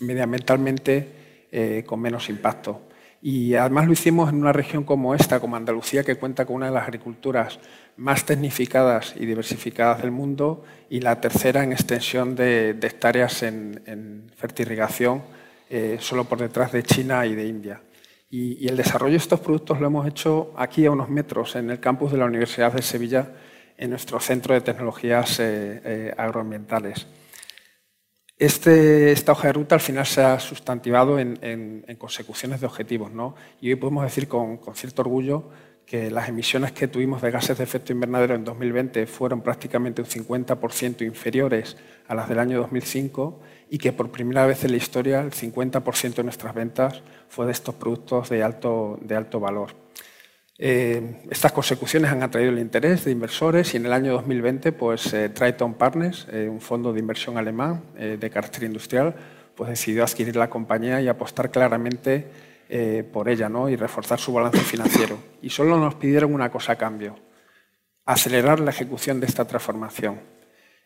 [0.00, 1.08] medioambientalmente
[1.50, 2.88] eh, con menos impacto.
[3.20, 6.66] Y además lo hicimos en una región como esta, como Andalucía, que cuenta con una
[6.66, 7.60] de las agriculturas
[7.96, 14.32] más tecnificadas y diversificadas del mundo y la tercera en extensión de, hectáreas en, en
[14.34, 15.22] fertirrigación,
[16.00, 17.80] solo por detrás de China y de India.
[18.34, 21.80] Y, el desarrollo de estos productos lo hemos hecho aquí a unos metros, en el
[21.80, 23.30] campus de la Universidad de Sevilla,
[23.76, 27.06] en nuestro centro de tecnologías eh, agroambientales.
[28.38, 33.12] Este, esta hoja de ruta al final se ha sustantivado en, consecuciones de objetivos.
[33.12, 33.34] ¿no?
[33.60, 35.50] Y hoy podemos decir con, cierto orgullo
[35.84, 40.08] que las emisiones que tuvimos de gases de efecto invernadero en 2020 fueron prácticamente un
[40.08, 41.76] 50% inferiores
[42.08, 43.42] a las del año 2005
[43.72, 47.52] y que por primera vez en la historia el 50% de nuestras ventas fue de
[47.52, 49.70] estos productos de alto, de alto valor.
[50.58, 55.14] Eh, estas consecuciones han atraído el interés de inversores y en el año 2020 pues,
[55.14, 59.14] eh, Triton Partners, eh, un fondo de inversión alemán de carácter industrial,
[59.54, 62.26] pues, decidió adquirir la compañía y apostar claramente
[63.10, 63.70] por ella ¿no?
[63.70, 65.16] y reforzar su balance financiero.
[65.40, 67.16] Y solo nos pidieron una cosa a cambio,
[68.04, 70.20] acelerar la ejecución de esta transformación.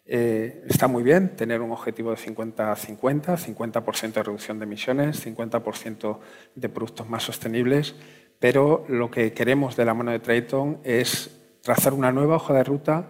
[0.06, 6.18] Está muy bien tener un objetivo de 50-50, 50%, de reducción de emisiones, 50%
[6.54, 7.94] de productos más sostenibles,
[8.38, 12.64] pero lo que queremos de la mano de Triton es trazar una nueva hoja de
[12.64, 13.08] ruta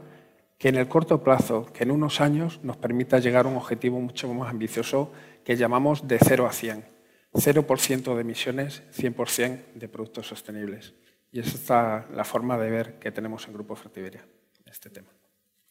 [0.59, 4.01] que en el corto plazo, que en unos años, nos permita llegar a un objetivo
[4.01, 5.13] mucho más ambicioso
[5.45, 6.97] que llamamos de 0 a 100.
[7.33, 10.95] 0% de emisiones, 100% de productos sostenibles.
[11.31, 14.25] Y esa es la, forma de ver que tenemos en Grupo Fertiberia
[14.65, 15.11] este tema.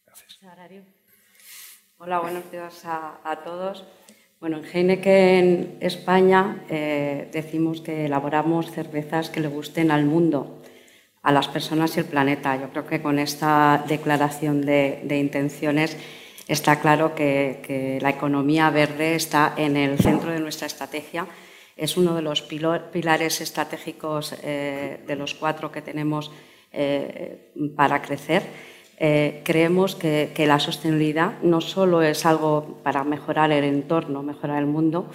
[0.06, 0.40] Gracias.
[1.98, 3.86] Hola, buenos días a, todos.
[4.42, 10.62] Bueno, en Heineken España eh, decimos que elaboramos cervezas que le gusten al mundo,
[11.22, 12.58] a las personas y al planeta.
[12.58, 15.96] Yo creo que con esta declaración de, intenciones
[16.50, 21.26] está claro que, la economía verde está en el centro de nuestra estrategia.
[21.78, 26.30] Es uno de los pilares estratégicos eh, de los cuatro que tenemos
[26.74, 33.66] eh, para crecer eh, creemos que, la sostenibilidad no solo es algo para mejorar el
[33.66, 35.08] entorno, mejorar el mundo,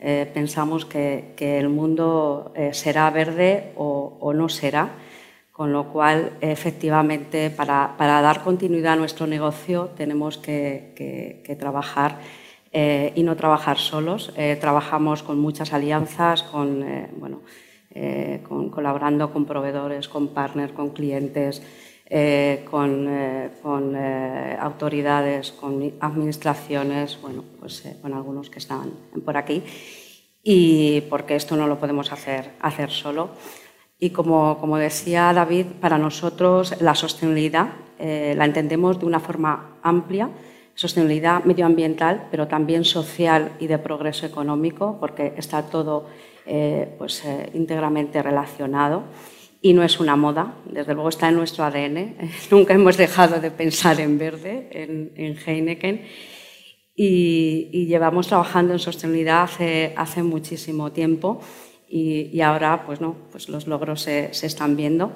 [0.00, 4.90] eh, pensamos que, el mundo eh, será verde o, no será,
[5.52, 12.18] con lo cual, efectivamente, para, dar continuidad a nuestro negocio tenemos que, trabajar
[12.72, 14.32] y no trabajar solos.
[14.60, 16.84] trabajamos con muchas alianzas, con,
[17.16, 17.40] bueno,
[18.70, 21.62] colaborando con proveedores, con partners, con clientes.
[22.10, 23.50] Eh, con, eh,
[23.94, 28.94] eh, autoridades, con administraciones, bueno, pues con algunos que están
[29.26, 29.62] por aquí,
[30.42, 33.32] y porque esto no lo podemos hacer, hacer solo.
[33.98, 37.68] Y como, como decía David, para nosotros la sostenibilidad
[37.98, 40.30] la entendemos de una forma amplia,
[40.74, 46.06] sostenibilidad medioambiental, pero también social y de progreso económico, porque está todo
[46.96, 49.02] pues, íntegramente relacionado
[49.60, 52.16] y no es una moda, desde luego está en nuestro ADN.
[52.50, 56.02] Nunca hemos dejado de pensar en verde, en, Heineken,
[56.94, 61.40] y, llevamos trabajando en sostenibilidad hace, hace muchísimo tiempo
[61.88, 65.12] y, ahora pues no, pues los logros se, están viendo.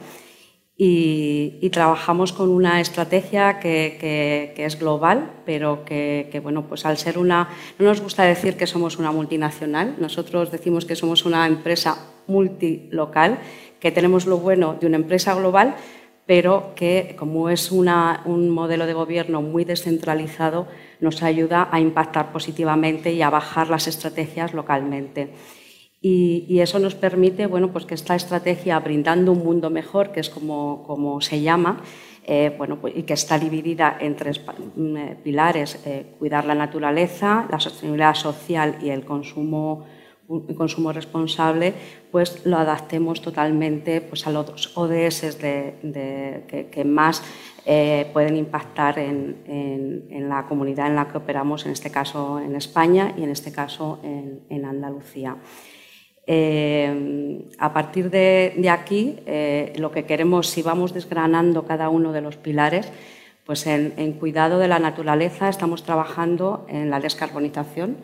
[0.77, 7.19] Y, trabajamos con una estrategia que, es global, pero que, que, bueno, pues al ser
[7.19, 12.09] una, no nos gusta decir que somos una multinacional, nosotros decimos que somos una empresa
[12.27, 13.39] multilocal
[13.83, 15.75] que tenemos lo bueno de una empresa global,
[16.25, 20.69] pero que como es un modelo de gobierno muy descentralizado,
[21.01, 25.31] nos ayuda a impactar positivamente y a bajar las estrategias localmente.
[26.01, 30.31] Y, eso nos permite bueno, pues que esta estrategia, brindando un mundo mejor, que es
[30.31, 31.83] como, como se llama,
[32.25, 34.41] eh, bueno, pues, y que está dividida en tres
[34.77, 39.87] mm, eh, pilares, eh, cuidar la naturaleza, la sostenibilidad social y el consumo
[40.29, 41.75] un consumo responsable,
[42.11, 47.23] pues lo adaptemos totalmente pues, a los ODS de, que, más
[47.67, 53.15] eh, pueden impactar en, la comunidad en la que operamos, en este caso en España
[53.17, 55.37] y en este caso en, Andalucía.
[57.59, 59.17] a partir de, aquí,
[59.77, 62.91] lo que queremos, si vamos desgranando cada uno de los pilares,
[63.45, 67.97] pues en, cuidado de la naturaleza estamos trabajando en la descarbonización.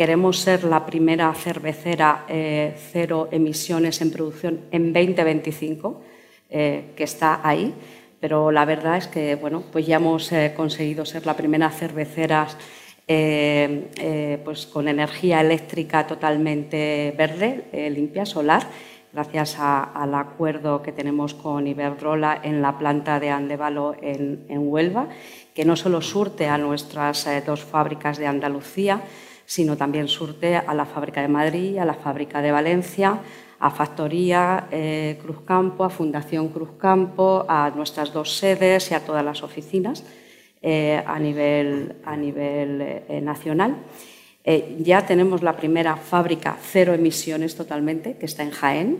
[0.00, 6.00] Queremos ser la primera cervecera cero emisiones en producción en 2025,
[6.48, 7.74] que está ahí
[8.20, 12.46] pero la verdad es que bueno, pues ya hemos eh, conseguido ser la primera cervecera
[13.08, 18.68] eh, eh, pues con energía eléctrica totalmente verde, limpia, solar,
[19.12, 25.08] gracias al acuerdo que tenemos con Iberdrola en la planta de Andevalo en, en Huelva,
[25.54, 29.02] que no solo surte a nuestras dos fábricas de Andalucía,
[29.50, 33.18] sino también surte a la fábrica de Madrid, a la fábrica de Valencia,
[33.58, 39.42] a Factoría eh, Cruzcampo, a Fundación Cruzcampo, a nuestras dos sedes y a todas las
[39.42, 40.04] oficinas
[40.62, 43.74] eh, a nivel, a nivel eh, nacional.
[44.78, 48.98] ya tenemos la primera fábrica cero emisiones totalmente, que está en Jaén,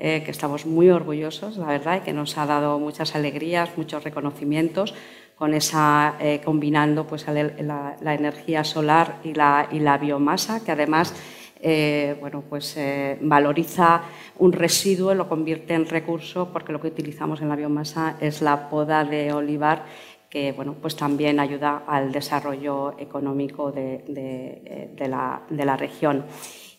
[0.00, 4.94] que estamos muy orgullosos, la verdad, y que nos ha dado muchas alegrías, muchos reconocimientos,
[5.36, 11.14] con esa, combinando pues, la, la, energía solar y la, y la biomasa, que además
[11.62, 14.02] eh, bueno, pues, eh, valoriza
[14.38, 18.70] un residuo, lo convierte en recurso, porque lo que utilizamos en la biomasa es la
[18.70, 19.84] poda de olivar,
[20.30, 26.24] que bueno, pues también ayuda al desarrollo económico de, eh, la, región.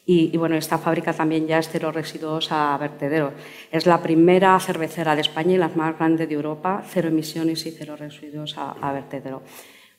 [0.05, 3.33] Y, bueno, esta fábrica también ya es cero residuos a vertedero.
[3.71, 7.71] Es la primera cervecera de España y la más grande de Europa, cero emisiones y
[7.71, 9.41] cero residuos a, vertedero.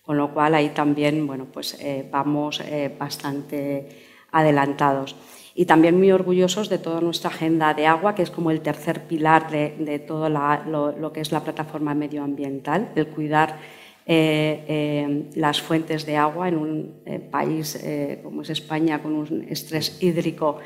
[0.03, 1.78] Con lo cual ahí también bueno, pues,
[2.11, 2.61] vamos
[2.98, 3.88] bastante
[4.32, 5.14] adelantados.
[5.55, 9.03] Y también muy orgullosos de toda nuestra agenda de agua, que es como el tercer
[9.03, 13.59] pilar de, todo lo, que es la plataforma medioambiental, el cuidar
[14.07, 17.78] eh, eh, las fuentes de agua en un eh, país
[18.22, 20.59] como es España, con un estrés hídrico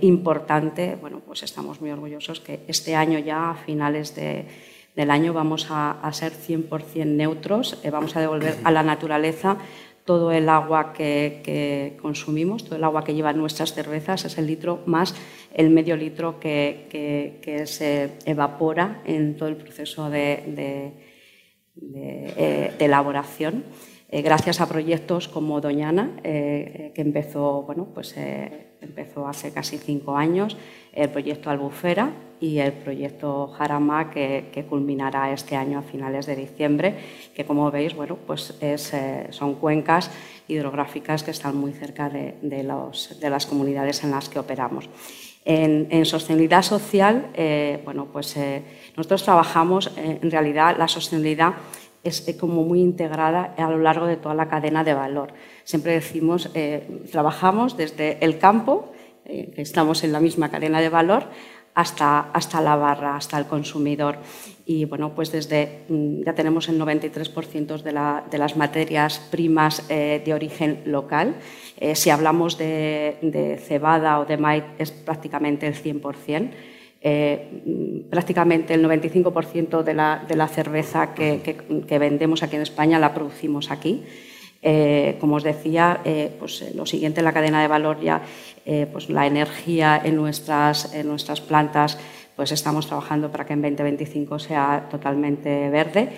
[0.00, 0.96] importante.
[1.00, 5.92] Bueno, pues estamos muy orgullosos que este año ya, a finales del año, vamos a,
[5.92, 9.58] a ser 100% neutros, vamos a devolver a la naturaleza
[10.04, 14.80] todo el agua que, consumimos, todo el agua que llevan nuestras cervezas es el litro
[14.86, 15.14] más
[15.54, 20.92] el medio litro que, se evapora en todo el proceso de,
[21.94, 23.64] eh, elaboración.
[24.08, 28.16] Eh, gracias a proyectos como Doñana, eh, que empezó, bueno, pues,
[28.80, 30.56] empezó hace casi cinco años,
[30.92, 32.10] el proyecto Albufera
[32.40, 36.94] y el proyecto Jarama, que, culminará este año a finales de diciembre,
[37.34, 40.10] que como veis bueno, pues eh, son cuencas
[40.48, 44.88] hidrográficas que están muy cerca de, las comunidades en las que operamos.
[45.44, 48.62] En, sostenibilidad social, eh, bueno, pues, eh,
[48.96, 51.54] nosotros trabajamos, en realidad la sostenibilidad
[52.02, 55.32] es como muy integrada a lo largo de toda la cadena de valor.
[55.64, 56.50] Siempre decimos,
[57.10, 58.92] trabajamos desde el campo,
[59.24, 61.28] estamos en la misma cadena de valor,
[61.74, 64.18] hasta, hasta la barra, hasta el consumidor.
[64.66, 70.22] Y bueno, pues desde mm, ya tenemos el 93% de, de, las materias primas eh,
[70.24, 71.36] de origen local.
[71.80, 76.50] Eh, si hablamos de, cebada o de maíz, es prácticamente el 100%.
[77.02, 82.98] Eh, prácticamente el 95% de la, de la cerveza que, que, vendemos aquí en España
[82.98, 84.04] la producimos aquí.
[85.18, 86.02] como os decía,
[86.38, 88.20] pues lo siguiente en la cadena de valor ya
[88.66, 91.98] eh, pues la energía en nuestras, en nuestras plantas,
[92.36, 96.08] pues estamos trabajando para que en 2025 sea totalmente verde.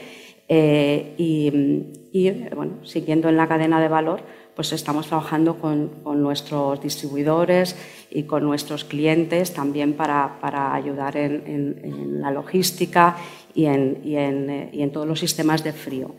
[0.48, 4.22] Eh, y, bueno, siguiendo en la cadena de valor,
[4.55, 7.76] pues estamos trabajando con, nuestros distribuidores
[8.11, 13.16] y con nuestros clientes también para, para ayudar en, la logística
[13.55, 16.14] y en, y en todos los sistemas de frío.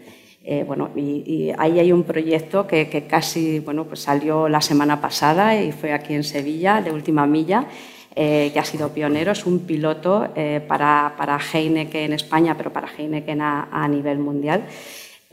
[0.45, 5.61] Eh, bueno, y, ahí hay un proyecto que, casi bueno, pues salió la semana pasada
[5.61, 7.65] y fue aquí en Sevilla, de última milla,
[8.15, 9.31] eh, que ha sido pionero.
[9.31, 14.19] Es un piloto eh, para, para, Heineken en España, pero para Heineken a, a nivel
[14.19, 14.65] mundial.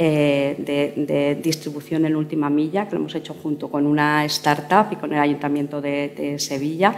[0.04, 5.12] De, distribución en última milla, que lo hemos hecho junto con una startup y con
[5.12, 6.94] el Ayuntamiento de, Sevilla,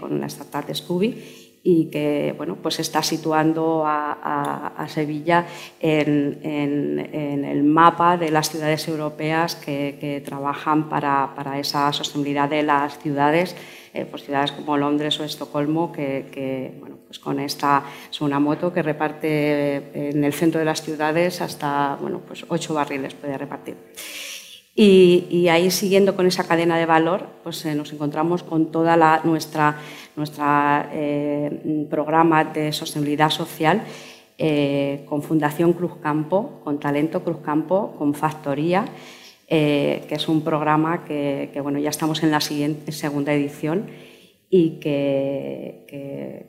[0.00, 5.46] con la startup de Scooby y que bueno, pues está situando a, Sevilla
[5.78, 13.54] en, el mapa de las ciudades europeas que, trabajan para, esa sostenibilidad de las ciudades,
[13.92, 18.72] eh, pues ciudades como Londres o Estocolmo, que, bueno, pues con esta es una moto
[18.72, 23.76] que reparte en el centro de las ciudades hasta bueno, pues ocho barriles puede repartir.
[24.74, 29.20] Y, ahí, siguiendo con esa cadena de valor, pues eh, nos encontramos con toda la,
[29.24, 29.76] nuestra,
[30.16, 33.82] nuestra eh, programa de sostenibilidad social
[34.38, 38.86] eh, con Fundación Cruz Campo, con Talento Cruz Campo, con Factoría,
[39.50, 43.86] que es un programa que, bueno, ya estamos en la siguiente, segunda edición
[44.48, 46.46] y que,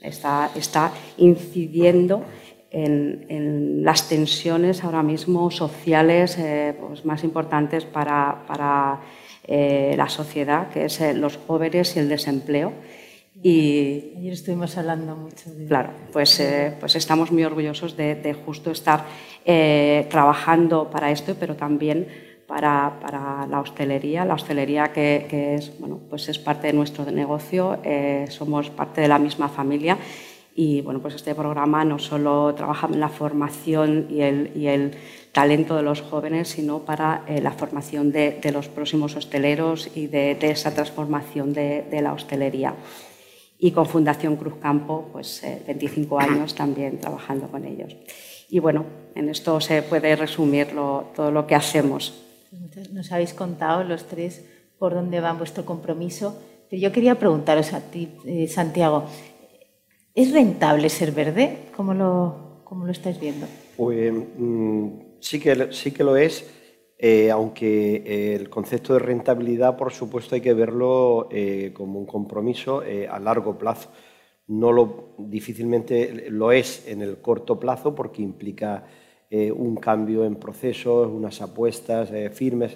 [0.00, 2.24] está, está, incidiendo
[2.70, 9.00] en, las tensiones ahora mismo sociales eh, pues más importantes para, para
[9.50, 12.72] eh, la sociedad, que es los jóvenes y el desempleo.
[13.42, 18.70] Y ayer estuvimos hablando mucho de Claro, pues, eh, pues estamos muy orgullosos de, justo
[18.70, 19.04] estar
[19.44, 22.08] eh, trabajando para esto, pero también
[22.48, 24.24] para, para, la hostelería.
[24.24, 29.08] La hostelería que, es, bueno, pues es parte de nuestro negocio, eh, somos parte de
[29.08, 29.98] la misma familia
[30.56, 34.90] y bueno, pues este programa no solo trabaja en la formación y el, y el
[35.30, 40.34] talento de los jóvenes, sino para la formación de, de, los próximos hosteleros y de,
[40.34, 42.74] de esa transformación de, la hostelería
[43.58, 47.94] y con Fundación Cruz Campo, pues 25 eh, años también trabajando con ellos.
[48.48, 48.84] Y bueno,
[49.14, 52.27] en esto se puede resumir todo lo que hacemos.
[52.92, 54.44] Nos habéis contado los tres
[54.78, 56.40] por dónde va vuestro compromiso,
[56.70, 59.04] pero yo quería preguntaros a ti, eh, Santiago,
[60.14, 61.58] ¿es rentable ser verde?
[61.76, 63.46] ¿Cómo lo, cómo lo estáis viendo?
[63.76, 64.88] Pues mm,
[65.20, 66.48] sí, que, sí que lo es
[67.00, 72.82] eh, aunque el concepto de rentabilidad, por supuesto, hay que verlo eh, como un compromiso
[73.08, 73.90] a largo plazo.
[74.48, 78.84] No lo difícilmente lo es en el corto plazo porque implica
[79.30, 82.74] un cambio en procesos, unas apuestas firmes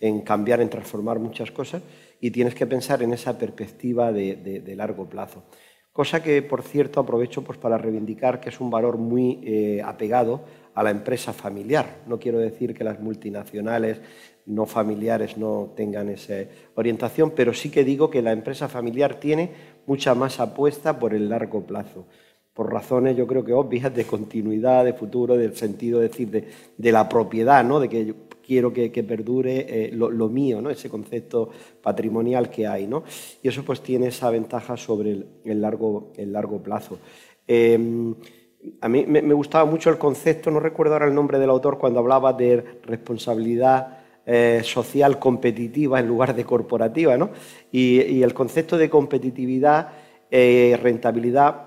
[0.00, 1.82] en, cambiar, en transformar muchas cosas
[2.20, 5.44] y tienes que pensar en esa perspectiva de, largo plazo.
[5.92, 10.42] Cosa que, por cierto, aprovecho pues, para reivindicar que es un valor muy apegado
[10.76, 12.02] a la empresa familiar.
[12.06, 14.00] No quiero decir que las multinacionales
[14.46, 19.50] no familiares no tengan esa orientación, pero sí que digo que la empresa familiar tiene
[19.86, 22.06] mucha más apuesta por el largo plazo,
[22.56, 27.06] por razones yo creo que obvias de continuidad, de futuro, del sentido decir, de, la
[27.06, 27.78] propiedad, ¿no?
[27.78, 30.70] de que quiero que, perdure eh, lo, mío, ¿no?
[30.70, 31.50] ese concepto
[31.82, 32.86] patrimonial que hay.
[32.86, 33.04] ¿no?
[33.42, 36.98] Y eso pues tiene esa ventaja sobre el, largo, el largo plazo.
[37.46, 38.14] Em,
[38.80, 42.00] a mí me, gustaba mucho el concepto, no recuerdo ahora el nombre del autor, cuando
[42.00, 47.30] hablaba de responsabilidad eh, social competitiva en lugar de corporativa, ¿no?
[47.70, 49.90] Y, el concepto de competitividad
[50.30, 51.65] eh, rentabilidad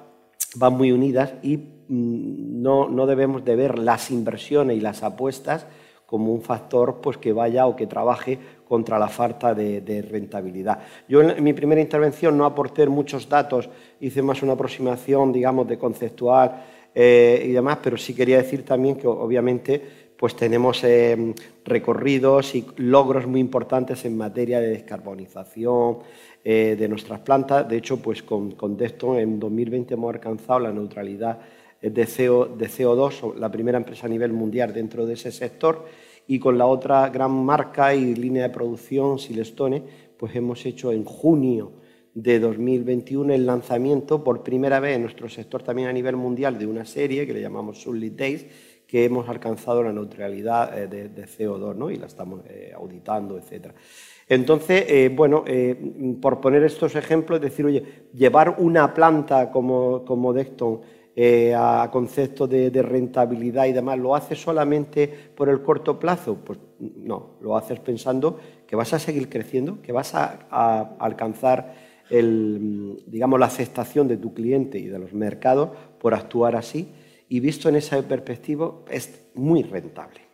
[0.56, 5.66] van muy unidas y mm, no, debemos de ver las inversiones y las apuestas
[6.06, 10.80] como un factor pues, que vaya o que trabaje contra la falta de, rentabilidad.
[11.08, 13.70] Yo en mi primera intervención no aporté muchos datos,
[14.00, 16.64] hice más una aproximación, digamos, de conceptual
[16.95, 21.34] eh, y demás, pero sí quería decir también que obviamente pues tenemos eh,
[21.64, 26.00] recorridos y logros muy importantes en materia de descarbonización
[26.44, 27.68] eh, de nuestras plantas.
[27.68, 31.40] De hecho, pues con, con en 2020 hemos alcanzado la neutralidad
[31.82, 35.86] de, CO, de CO2, la primera empresa a nivel mundial dentro de ese sector,
[36.28, 39.82] y con la otra gran marca y línea de producción, Silestone,
[40.18, 41.72] pues hemos hecho en junio
[42.14, 46.66] de 2021 el lanzamiento por primera vez en nuestro sector también a nivel mundial de
[46.66, 48.46] una serie que le llamamos Sunlit Days,
[48.86, 51.92] que hemos alcanzado la neutralidad eh, de, CO2 ¿no?
[51.92, 53.74] y la estamos eh, auditando, etc.
[54.30, 55.44] Entonces, eh, bueno,
[56.22, 60.82] por poner estos ejemplos, decir, oye, llevar una planta como, como Dexton
[61.58, 66.38] a conceptos de, rentabilidad y demás, ¿lo haces solamente por el corto plazo?
[66.46, 71.74] Pues no, lo haces pensando que vas a seguir creciendo, que vas a alcanzar
[72.10, 75.70] el, digamos, la aceptación de tu cliente y de los mercados
[76.00, 76.92] por actuar así
[77.28, 80.29] y visto en esa perspectiva es muy rentable.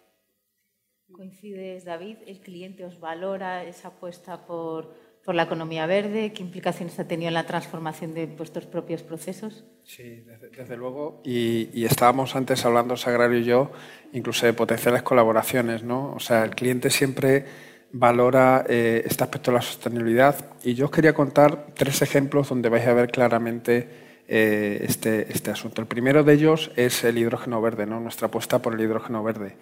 [1.16, 2.18] ¿Coincides, David?
[2.28, 4.94] ¿El cliente os valora esa apuesta por,
[5.24, 6.34] por la economía verde?
[6.34, 9.64] ¿Qué implicaciones ha tenido en la transformación de vuestros propios procesos?
[9.86, 11.22] Sí, desde, luego.
[11.24, 13.72] Y, y, estábamos antes hablando, Sagrario y yo,
[14.12, 15.84] incluso de potenciales colaboraciones.
[15.84, 16.14] ¿no?
[16.14, 17.46] O sea, el cliente siempre
[17.94, 20.36] valora eh, este aspecto de la sostenibilidad.
[20.66, 23.88] Y yo os quería contar tres ejemplos donde vais a ver claramente
[24.28, 25.80] eh, este, este, asunto.
[25.80, 28.02] El primero de ellos es el hidrógeno verde, ¿no?
[28.02, 29.56] nuestra apuesta por el hidrógeno verde.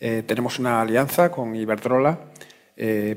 [0.00, 2.18] Eh, tenemos una alianza con Iberdrola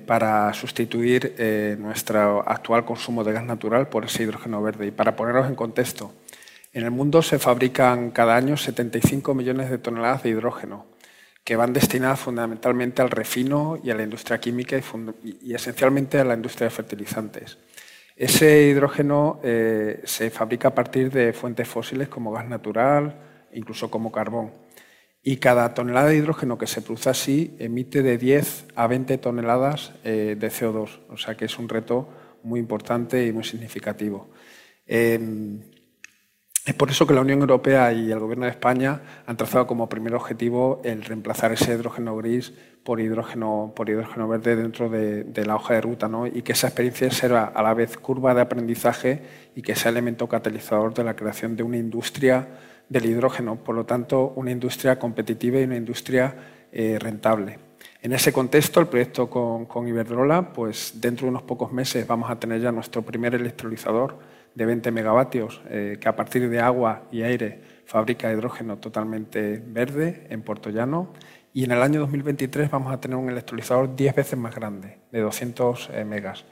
[0.05, 1.33] para sustituir
[1.79, 4.85] nuestro actual consumo de gas natural por ese hidrógeno verde.
[4.85, 6.13] Y para poneros en contexto,
[6.73, 10.85] en el mundo se fabrican cada año 75 millones de toneladas de hidrógeno
[11.47, 14.75] que van destinadas fundamentalmente al refino y a la industria química
[15.23, 17.57] y, esencialmente a la industria de fertilizantes.
[18.17, 23.15] Ese hidrógeno eh, se fabrica a partir de fuentes fósiles como gas natural,
[23.53, 24.51] incluso como carbón.
[25.23, 29.93] Y cada tonelada de hidrógeno que se produce así emite de 10 a 20 toneladas
[30.03, 30.99] eh, de CO2.
[31.09, 32.09] O sea que es un reto
[32.43, 34.29] muy importante y muy significativo.
[34.85, 35.61] Em,
[36.67, 39.87] Es por eso que la Unión Europea y el Gobierno de España han trazado como
[39.87, 42.51] primer objetivo el reemplazar ese hidrógeno gris
[42.83, 43.73] por hidrógeno,
[44.27, 46.27] verde dentro de, la hoja de ruta ¿no?
[46.27, 49.21] y que esa experiencia sea a la vez curva de aprendizaje
[49.55, 52.49] y que sea elemento catalizador de la creación de una industria
[52.89, 56.35] del hidrógeno, por lo tanto una industria competitiva y una industria
[56.71, 57.59] eh, rentable.
[58.01, 62.29] En ese contexto, el proyecto con, con Iberdrola, pues dentro de unos pocos meses vamos
[62.29, 64.17] a tener ya nuestro primer electrolizador
[64.53, 70.27] de 20 megavatios, eh, que a partir de agua y aire fabrica hidrógeno totalmente verde
[70.29, 71.13] en Puerto Llano.
[71.53, 75.21] Y en el año 2023 vamos a tener un electrolizador 10 veces más grande, de
[75.21, 76.45] 200 eh, megas.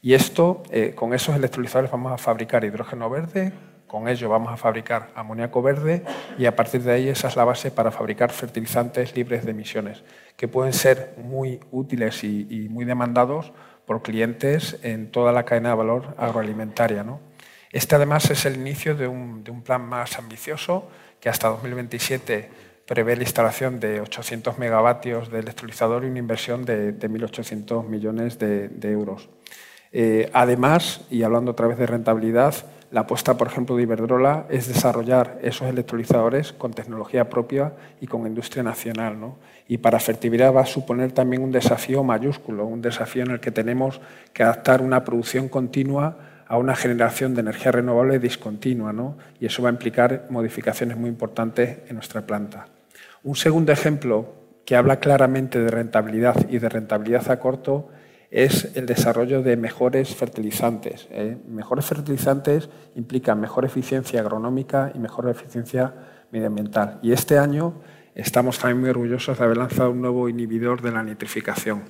[0.00, 0.64] Y esto,
[0.96, 3.52] con esos electrolizadores vamos a fabricar hidrógeno verde,
[3.92, 6.02] con ello vamos a fabricar amoníaco verde
[6.38, 10.02] y a partir de ahí esa es la base para fabricar fertilizantes libres de emisiones,
[10.34, 13.52] que pueden ser muy útiles y, muy demandados
[13.84, 17.04] por clientes en toda la cadena de valor agroalimentaria.
[17.70, 20.88] Este además es el inicio de un, plan más ambicioso
[21.20, 22.48] que hasta 2027
[22.86, 28.70] prevé la instalación de 800 megavatios de electrolizador y una inversión de, 1.800 millones de,
[28.84, 29.28] euros.
[29.94, 32.54] Eh, además, y hablando otra vez de rentabilidad,
[32.92, 37.72] la apuesta, por ejemplo, de Iberdrola es desarrollar esos electrolizadores con tecnología propia
[38.02, 39.16] y con industria nacional.
[39.66, 43.50] Y para Fertibilidad va a suponer también un desafío mayúsculo, un desafío en el que
[43.50, 44.02] tenemos
[44.34, 49.16] que adaptar una producción continua a una generación de energía renovable discontinua, ¿no?
[49.40, 52.66] y eso va a implicar modificaciones muy importantes en nuestra planta.
[53.22, 54.34] Un segundo ejemplo
[54.66, 57.88] que habla claramente de rentabilidad y de rentabilidad a corto
[58.32, 61.06] es el desarrollo de mejores fertilizantes.
[61.10, 61.36] ¿eh?
[61.46, 65.92] Mejores fertilizantes implican mejor eficiencia agronómica y mejor eficiencia
[66.30, 66.98] medioambiental.
[67.02, 67.74] Y este año
[68.14, 71.82] estamos también muy orgullosos de haber lanzado un nuevo inhibidor de la nitrificación.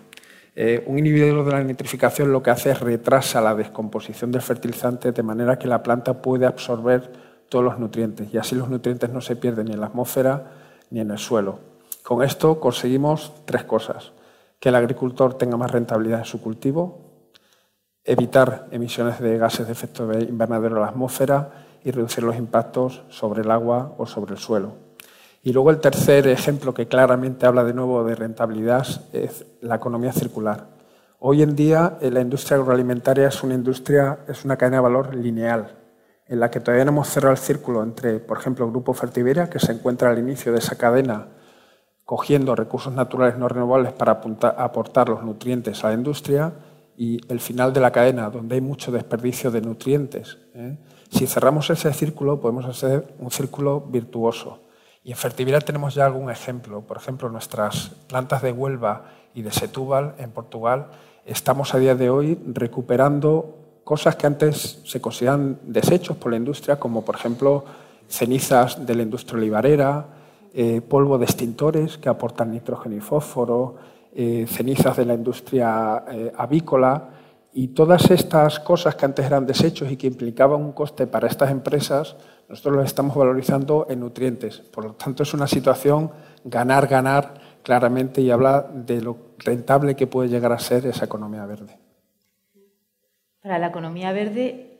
[0.56, 5.12] Eh, un inhibidor de la nitrificación lo que hace es retrasa la descomposición del fertilizante
[5.12, 7.10] de manera que la planta puede absorber
[7.48, 10.50] todos los nutrientes y así los nutrientes no se pierden ni en la atmósfera
[10.90, 11.60] ni en el suelo.
[12.02, 14.12] Con esto conseguimos tres cosas.
[14.62, 17.26] Que el agricultor tenga más rentabilidad en su cultivo,
[18.04, 21.50] evitar emisiones de gases de efecto invernadero a la atmósfera
[21.82, 24.74] y reducir los impactos sobre el agua o sobre el suelo.
[25.42, 30.12] Y luego el tercer ejemplo que claramente habla de nuevo de rentabilidad es la economía
[30.12, 30.68] circular.
[31.18, 35.76] Hoy en día la industria agroalimentaria es una industria, es una cadena de valor lineal,
[36.28, 39.50] en la que todavía no hemos cerrado el círculo entre, por ejemplo, el Grupo Fertiberia,
[39.50, 41.41] que se encuentra al inicio de esa cadena
[42.04, 44.20] cogiendo recursos naturales no renovables para
[44.58, 46.52] aportar los nutrientes a la industria,
[46.96, 50.38] y el final de la cadena, donde hay mucho desperdicio de nutrientes.
[50.54, 50.76] ¿eh?
[51.10, 54.60] Si cerramos ese círculo, podemos hacer un círculo virtuoso
[55.04, 56.82] y en Fertibilidad tenemos ya algún ejemplo.
[56.82, 60.88] Por ejemplo, nuestras plantas de Huelva y de Setúbal, en Portugal,
[61.26, 66.78] estamos a día de hoy recuperando cosas que antes se consideran desechos por la industria,
[66.78, 67.64] como por ejemplo
[68.08, 70.06] cenizas de la industria olivarera,
[70.54, 73.76] eh, polvo de extintores que aportan nitrógeno y fósforo,
[74.14, 77.08] eh, cenizas de la industria eh, avícola
[77.54, 81.50] y todas estas cosas que antes eran desechos y que implicaban un coste para estas
[81.50, 82.16] empresas,
[82.48, 84.58] nosotros los estamos valorizando en nutrientes.
[84.58, 86.10] Por lo tanto, es una situación
[86.44, 91.78] ganar-ganar claramente y habla de lo rentable que puede llegar a ser esa economía verde.
[93.42, 94.72] Para la economía verde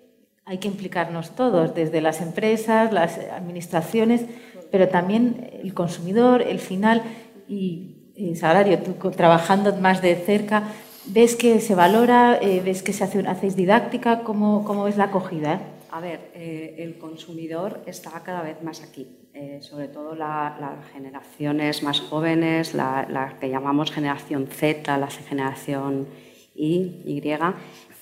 [0.44, 4.26] hay que implicarnos todos, desde las empresas, las administraciones,
[4.72, 7.02] pero también el consumidor, el final
[7.46, 8.78] y el salario.
[8.78, 10.64] Tú trabajando más de cerca,
[11.06, 12.38] ¿ves que se valora?
[12.40, 14.24] Eh, ¿Ves que se hace, hacéis didáctica?
[14.24, 15.60] ¿Cómo, cómo ves la acogida?
[15.90, 20.54] A ver, eh, el consumidor está cada vez más aquí, eh, sobre todo las
[20.90, 26.08] generaciones más jóvenes, la, que llamamos generación Z, la generación
[26.54, 27.20] Y, y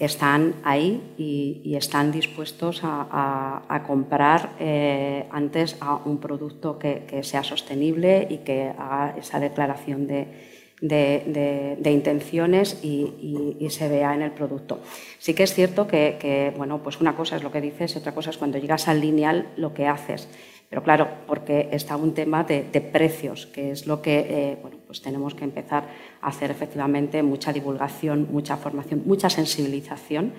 [0.01, 8.26] están ahí y, están dispuestos a, comprar eh, antes a un producto que, sea sostenible
[8.28, 10.26] y que haga esa declaración de,
[11.84, 14.80] intenciones y, se vea en el producto.
[15.18, 18.14] Sí que es cierto que, bueno, pues una cosa es lo que dices y otra
[18.14, 20.28] cosa es cuando llegas al lineal lo que haces.
[20.70, 22.62] Pero claro, porque está un tema de,
[22.92, 25.88] precios, que es lo que eh, bueno, pues tenemos que empezar
[26.22, 30.32] a hacer efectivamente mucha divulgación, mucha formación, mucha sensibilización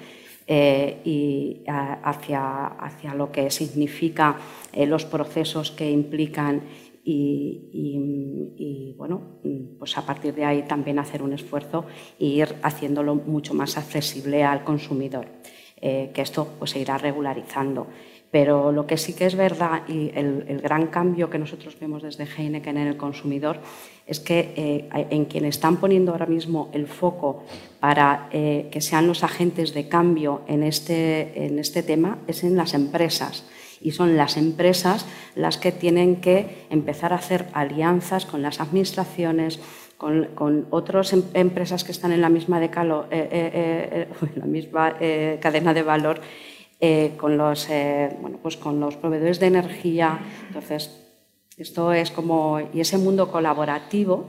[0.47, 4.37] eh, y hacia, hacia lo que significa
[4.71, 6.61] eh, los procesos que implican
[7.03, 9.41] y, bueno,
[9.79, 11.85] pues a partir de ahí también hacer un esfuerzo
[12.19, 15.25] e ir haciéndolo mucho más accesible al consumidor,
[15.81, 17.87] que esto pues se irá regularizando.
[18.31, 22.25] Pero lo que sí que es verdad y el, gran cambio que nosotros vemos desde
[22.25, 23.57] Heineken en el consumidor
[24.07, 27.43] es que eh, en quien están poniendo ahora mismo el foco
[27.81, 32.55] para eh, que sean los agentes de cambio en este, en este tema es en
[32.55, 33.45] las empresas.
[33.81, 35.05] Y son las empresas
[35.35, 39.59] las que tienen que empezar a hacer alianzas con las administraciones,
[40.01, 44.97] con, otras em, empresas que están en la misma, decalo, eh, eh, eh, la misma
[45.39, 46.21] cadena de valor,
[47.17, 47.67] con, los,
[48.21, 50.19] bueno, pues con los proveedores de energía.
[50.47, 50.99] Entonces,
[51.57, 54.25] esto es como, y ese mundo colaborativo,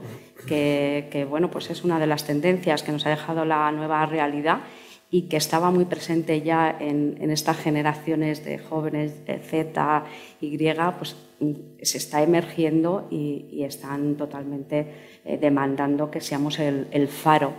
[0.47, 4.05] que, que, bueno, pues es una de las tendencias que nos ha dejado la nueva
[4.05, 4.59] realidad
[5.13, 9.13] y que estaba muy presente ya en, en estas generaciones de jóvenes
[9.47, 10.05] Z,
[10.41, 10.57] Y,
[10.97, 11.15] pues
[11.83, 14.87] se está emergiendo y, están totalmente
[15.23, 17.53] eh, demandando que seamos el, faro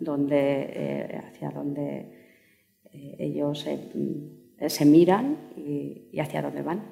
[0.00, 2.40] donde, eh, hacia donde
[2.92, 3.66] eh, ellos
[4.68, 6.82] se miran y, hacia dónde van.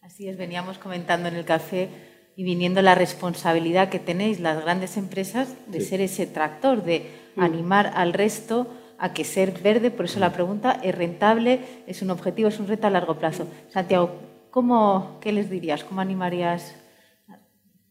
[0.00, 1.88] Así es, veníamos comentando en el café
[2.36, 7.06] y viniendo la responsabilidad que tenéis las grandes empresas de ser ese tractor, de
[7.36, 7.40] mm.
[7.40, 11.60] animar al resto a que ser verde, por eso la pregunta, ¿es rentable?
[11.86, 12.48] ¿Es un objetivo?
[12.48, 13.46] ¿Es un reto a largo plazo?
[13.68, 14.10] Santiago,
[14.50, 15.84] ¿Cómo, ¿Qué les dirías?
[15.84, 16.74] ¿Cómo animarías?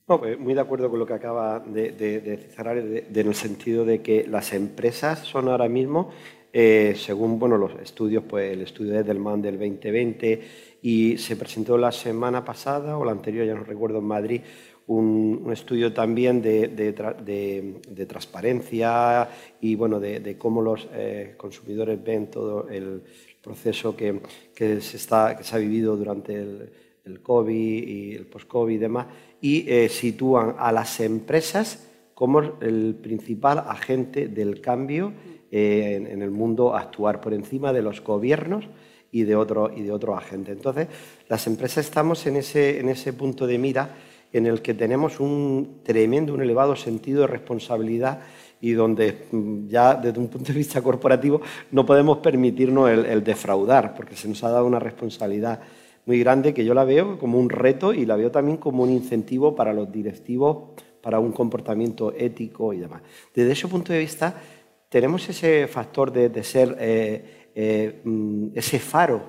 [0.06, 4.26] Pues, muy de acuerdo con lo que acaba de, decir en el sentido de que
[4.28, 6.10] las empresas son ahora mismo,
[6.54, 10.42] eh, según bueno, los estudios, pues el estudio de Edelman del 2020
[10.82, 14.42] y se presentó la semana pasada o la anterior, ya no recuerdo, en Madrid,
[14.88, 19.30] un, estudio también de, transparencia
[19.60, 23.02] y bueno, de, cómo los eh, consumidores ven todo el,
[23.48, 24.20] proceso que,
[24.54, 29.08] se, está, que se ha vivido durante el, COVID y el post-COVID y demás,
[29.40, 35.14] y eh, sitúan a las empresas como el principal agente del cambio
[35.52, 38.66] eh, en, el mundo actuar por encima de los gobiernos
[39.12, 40.56] y de otros y de otros agentes.
[40.56, 40.88] Entonces,
[41.30, 43.90] las empresas estamos en ese, en ese punto de mira
[44.34, 48.20] en el que tenemos un tremendo, un elevado sentido de responsabilidad
[48.60, 51.42] y donde mm, ya desde un punto de vista corporativo
[51.72, 55.62] no podemos permitirnos el, defraudar, porque se nos ha dado una responsabilidad
[56.06, 58.90] muy grande que yo la veo como un reto y la veo también como un
[58.90, 60.70] incentivo para los directivos,
[61.02, 63.02] para un comportamiento ético y demás.
[63.34, 64.36] Desde ese punto de vista,
[64.90, 69.22] tenemos ese factor de, ser eh, eh, mm, ese faro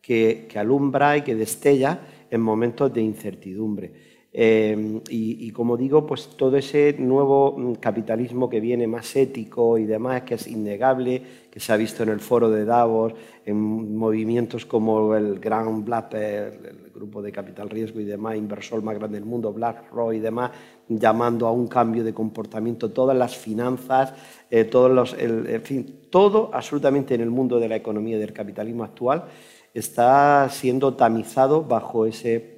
[0.00, 2.00] que, alumbra y que destella
[2.30, 4.14] en momentos de incertidumbre.
[4.36, 9.84] Em, y, como digo, pues todo ese nuevo mm, capitalismo que viene más ético y
[9.84, 14.66] demás, que es innegable, que se ha visto en el foro de Davos, en movimientos
[14.66, 19.28] como el Grand Black, el grupo de capital riesgo y demás, inversor más grande del
[19.28, 20.50] mundo, BlackRock y demás,
[20.88, 24.14] llamando a un cambio de comportamiento, todas las finanzas,
[24.50, 28.32] eh, todos los, en fin, todo absolutamente en el mundo de la economía y del
[28.32, 29.24] capitalismo actual
[29.72, 32.54] está siendo tamizado bajo ese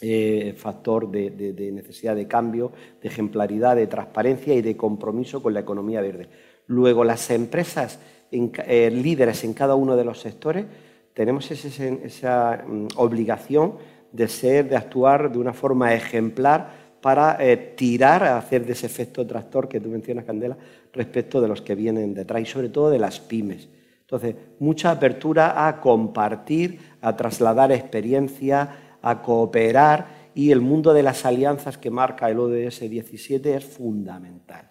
[0.00, 1.30] eh, factor de,
[1.72, 6.28] necesidad de cambio, de ejemplaridad, de transparencia y de compromiso con la economía verde.
[6.66, 7.98] Luego, las empresas
[8.30, 10.66] eh, líderes en cada uno de los sectores
[11.14, 13.74] tenemos esa mm, obligación
[14.12, 19.26] de ser, de actuar de una forma ejemplar para eh, tirar, hacer de ese efecto
[19.26, 20.56] tractor que tú mencionas, Candela,
[20.92, 23.68] respecto de los que vienen detrás y sobre todo de las pymes.
[24.00, 31.24] Entonces, mucha apertura a compartir, a trasladar experiencia, a cooperar y el mundo de las
[31.24, 34.70] alianzas que marca el ODS 17 es fundamental.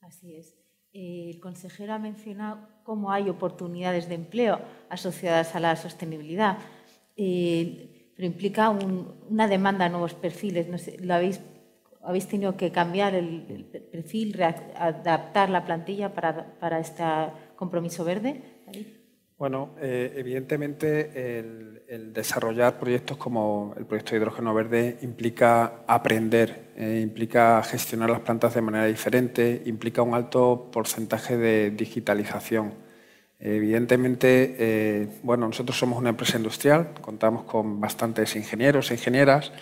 [0.00, 0.56] Así es.
[0.92, 6.58] El consejero ha mencionado cómo hay oportunidades de empleo asociadas a la sostenibilidad,
[8.20, 10.66] pero implica una demanda de nuevos perfiles.
[11.00, 11.40] ¿lo habéis,
[12.02, 17.02] habéis tenido que cambiar el, perfil, adaptar la plantilla para, para este
[17.56, 18.42] compromiso verde?
[19.38, 27.00] Bueno, eh, evidentemente el, desarrollar proyectos como el proyecto de hidrógeno verde implica aprender, eh,
[27.02, 32.89] implica gestionar las plantas de manera diferente, implica un alto porcentaje de digitalización.
[33.40, 39.52] Evidentemente, eh, bueno, nosotros somos una empresa industrial, contamos con bastantes ingenieros e ingenieras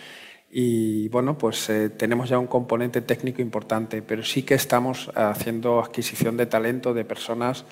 [0.50, 6.36] y bueno, pues tenemos ya un componente técnico importante, pero sí que estamos haciendo adquisición
[6.36, 7.66] de talento de personas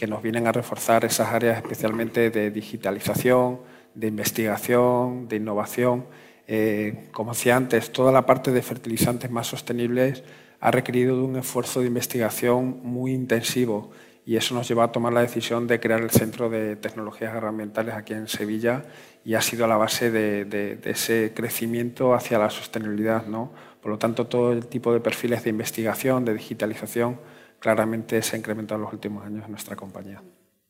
[0.00, 3.60] que nos vienen a reforzar esas áreas especialmente de digitalización,
[3.94, 6.06] de investigación, de innovación.
[6.46, 10.24] Eh, como decía antes, toda la parte de fertilizantes más sostenibles
[10.58, 13.90] ha requerido de un esfuerzo de investigación muy intensivo
[14.24, 17.94] y eso nos llevó a tomar la decisión de crear el Centro de Tecnologías Agroambientales
[17.94, 18.84] aquí en Sevilla
[19.24, 23.26] y ha sido la base de, ese crecimiento hacia la sostenibilidad.
[23.26, 23.52] ¿no?
[23.80, 27.18] Por lo tanto, todo el tipo de perfiles de investigación, de digitalización,
[27.58, 30.22] claramente se ha incrementado en los últimos años en nuestra compañía.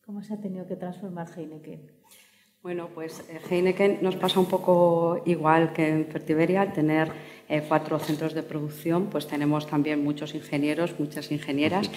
[0.05, 1.93] ¿Cómo se ha tenido que transformar Heineken?
[2.63, 7.11] Bueno, pues eh, Heineken nos pasa un poco igual que en Fertiberia, al tener
[7.49, 11.91] eh, cuatro centros de producción, pues tenemos también muchos ingenieros, muchas ingenieras.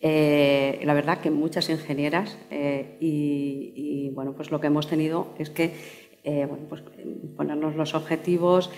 [0.00, 2.36] Eh, la verdad que muchas ingenieras
[3.00, 5.72] y, bueno, pues lo que hemos tenido es que
[6.68, 6.82] pues,
[7.36, 8.70] ponernos los objetivos,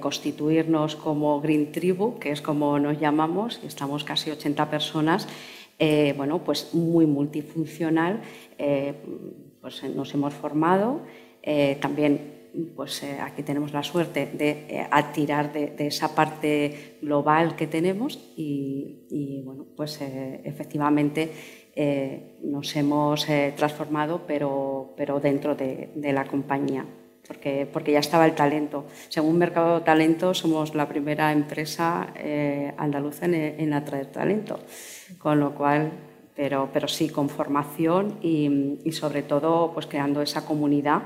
[0.00, 5.28] constituirnos como Green Tribu, que es como nos llamamos, y estamos casi 80 personas,
[6.16, 8.20] bueno, pues muy multifuncional,
[9.60, 11.00] pues nos hemos formado,
[11.80, 12.33] también
[12.76, 18.18] pues eh, aquí tenemos la suerte de eh, atirar de, esa parte global que tenemos
[18.36, 21.62] y, bueno, pues eh, efectivamente
[22.42, 23.26] nos hemos
[23.56, 26.86] transformado, pero, pero dentro de, la compañía.
[27.26, 28.84] Porque, porque, ya estaba el talento.
[29.08, 32.12] Según Mercado Talento, somos la primera empresa
[32.76, 34.60] andaluza en, en atraer talento.
[35.18, 35.90] Con lo cual,
[36.36, 41.02] pero, pero sí, con formación y, y sobre todo pues creando esa comunidad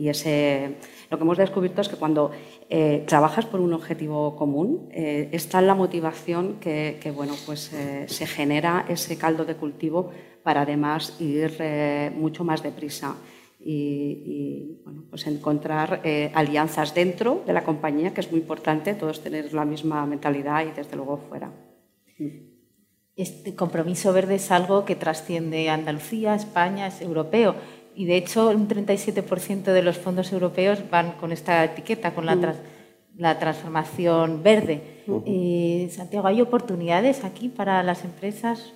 [0.00, 0.76] y ese,
[1.10, 2.30] lo que hemos descubierto es que cuando
[2.70, 8.26] eh, trabajas por un objetivo común, eh, está la motivación que, bueno, pues, eh, se
[8.26, 10.10] genera ese caldo de cultivo
[10.42, 11.52] para además ir
[12.16, 13.14] mucho más deprisa
[13.62, 16.00] y, bueno, pues encontrar
[16.32, 20.70] alianzas dentro de la compañía, que es muy importante, todos tener la misma mentalidad y
[20.70, 21.52] desde luego fuera.
[23.16, 27.54] Este compromiso verde es algo que trasciende Andalucía, España, es europeo
[28.00, 32.54] y de hecho un 37% de los fondos europeos van con esta etiqueta, con la,
[33.18, 34.80] la transformación verde.
[35.26, 38.72] Eh, Santiago, ¿hay oportunidades aquí para las empresas?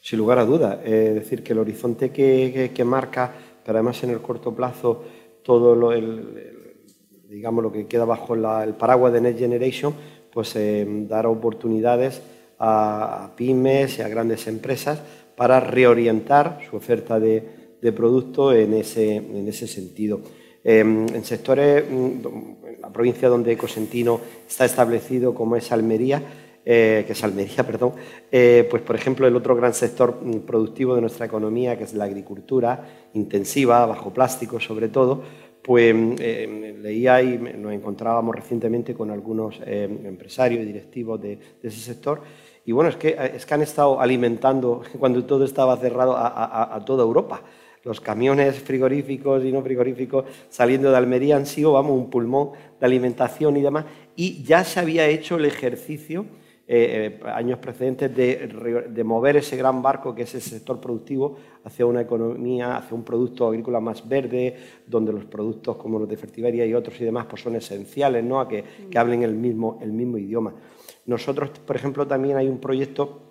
[0.00, 0.80] Sin lugar a duda.
[0.84, 3.32] Es decir, que el horizonte que, que, marca,
[3.64, 5.04] pero además en el corto plazo,
[5.44, 6.88] todo lo, el,
[7.28, 9.94] digamos, lo que queda bajo el paraguas de Next Generation,
[10.32, 12.20] pues eh, dar oportunidades
[12.58, 15.00] a pymes y a grandes empresas
[15.36, 20.20] para reorientar su oferta de, de producto en ese, en ese sentido.
[20.62, 26.22] Em, en sectores, mm, en la provincia donde Cosentino está establecido, como es Almería,
[26.64, 27.94] eh, que es Almería, perdón,
[28.30, 31.94] eh, pues por ejemplo el otro gran sector mm, productivo de nuestra economía, que es
[31.94, 35.22] la agricultura intensiva, bajo plástico sobre todo,
[35.62, 42.22] pues eh, leía y nos encontrábamos recientemente con algunos empresarios y directivos de, ese sector.
[42.64, 47.02] Y bueno, es que, es que han estado alimentando, cuando todo estaba cerrado, a toda
[47.02, 47.42] Europa
[47.84, 52.86] los camiones frigoríficos y no frigoríficos saliendo de Almería han sido, vamos, un pulmón de
[52.86, 53.86] alimentación y demás.
[54.16, 56.26] Y ya se había hecho el ejercicio
[56.72, 61.84] eh, eh, años precedentes de, mover ese gran barco que es el sector productivo hacia
[61.84, 64.56] una economía, hacia un producto agrícola más verde,
[64.86, 68.38] donde los productos como los de fertiberia y otros y demás pues son esenciales, ¿no?
[68.38, 68.62] a que,
[68.94, 69.78] hablen el mismo
[70.16, 70.54] idioma.
[71.06, 73.29] Nosotros, por ejemplo, también hay un proyecto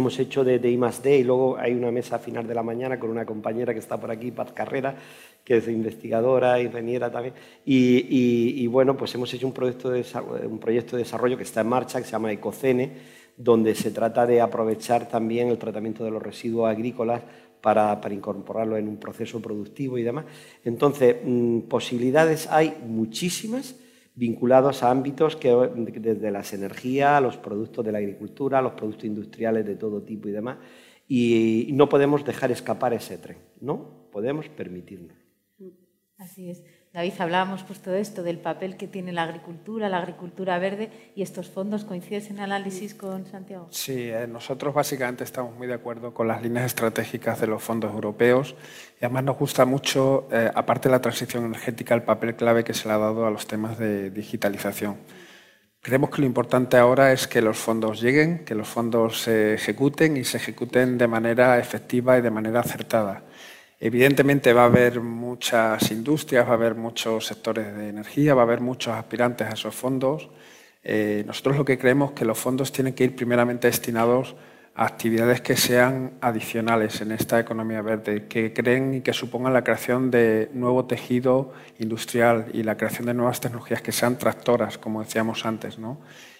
[0.00, 1.18] hemos hecho de, de I+.D.
[1.18, 3.98] y luego hay una mesa a final de la mañana con una compañera que está
[3.98, 4.94] por aquí, Paz Carrera,
[5.44, 7.34] que es investigadora, ingeniera también.
[7.64, 10.04] Y, bueno, pues hemos hecho un proyecto, de,
[10.46, 12.92] un proyecto de desarrollo que está en marcha, que se llama Ecocene,
[13.36, 17.22] donde se trata de aprovechar también el tratamiento de los residuos agrícolas
[17.60, 20.24] para, para incorporarlo en un proceso productivo y demás.
[20.64, 23.76] Entonces, mm, posibilidades hay muchísimas
[24.16, 25.54] vinculados a ámbitos que
[26.00, 30.32] desde las energías, los productos de la agricultura, los productos industriales de todo tipo y
[30.32, 30.58] demás,
[31.06, 35.14] y no podemos dejar escapar ese tren, no podemos permitirlo.
[36.18, 36.64] Así es.
[36.96, 41.20] David, hablábamos pues todo esto del papel que tiene la agricultura, la agricultura verde y
[41.20, 41.84] estos fondos.
[41.84, 43.68] ¿Coincides en análisis con Santiago?
[43.70, 47.92] Sí, eh, nosotros básicamente estamos muy de acuerdo con las líneas estratégicas de los fondos
[47.92, 48.56] europeos
[48.98, 52.72] y además nos gusta mucho, eh, aparte de la transición energética, el papel clave que
[52.72, 54.96] se le ha dado a los temas de digitalización.
[55.82, 60.16] Creemos que lo importante ahora es que los fondos lleguen, que los fondos se ejecuten
[60.16, 63.22] y se ejecuten de manera efectiva y de manera acertada.
[63.78, 68.44] Evidentemente va a haber muchas industrias, va a haber muchos sectores de energía, va a
[68.44, 70.30] haber muchos aspirantes a esos fondos.
[70.82, 74.34] Eh, nosotros lo que creemos es que los fondos tienen que ir primeramente destinados
[74.74, 79.64] a actividades que sean adicionales en esta economía verde, que creen y que supongan la
[79.64, 85.02] creación de nuevo tejido industrial y la creación de nuevas tecnologías que sean tractoras, como
[85.02, 85.78] decíamos antes.
[85.78, 85.98] ¿no?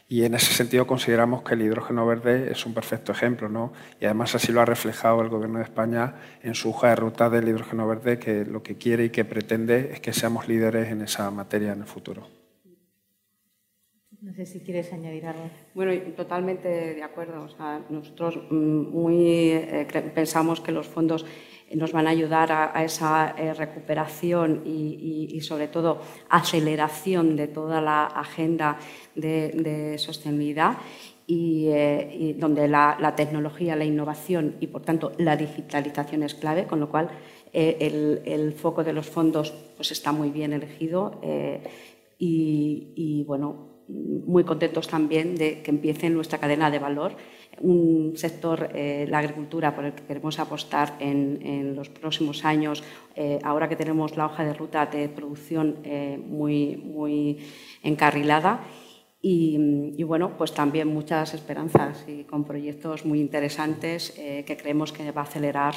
[0.08, 3.72] Y en ese sentido consideramos que el hidrógeno verde es un perfecto ejemplo, ¿no?
[4.00, 7.28] Y además así lo ha reflejado el Gobierno de España en su hoja de ruta
[7.28, 11.02] del hidrógeno verde, que lo que quiere y que pretende es que seamos líderes en
[11.02, 12.28] esa materia en el futuro.
[14.20, 15.50] No sé si quieres añadir algo.
[15.74, 17.42] Bueno, totalmente de acuerdo.
[17.42, 21.26] O sea, nosotros mm, muy eh, pensamos que los fondos
[21.74, 28.06] nos van a ayudar a, esa eh, recuperación y, sobre todo aceleración de toda la
[28.06, 28.78] agenda
[29.14, 30.78] de, sostenibilidad
[31.28, 36.78] eh, y, donde la, tecnología, la innovación y por tanto la digitalización es clave, con
[36.78, 37.10] lo cual
[37.52, 41.20] eh, el, foco de los fondos pues, está muy bien elegido
[42.18, 47.16] y, bueno, muy contentos también de que empiece nuestra cadena de valor,
[47.60, 52.82] un sector, eh, la agricultura, por el que queremos apostar en, los próximos años,
[53.14, 57.38] eh, ahora que tenemos la hoja de ruta de producción eh, muy, muy
[57.82, 58.60] encarrilada.
[59.28, 65.22] Y, bueno, pues también muchas esperanzas y con proyectos muy interesantes que creemos que va
[65.22, 65.74] a acelerar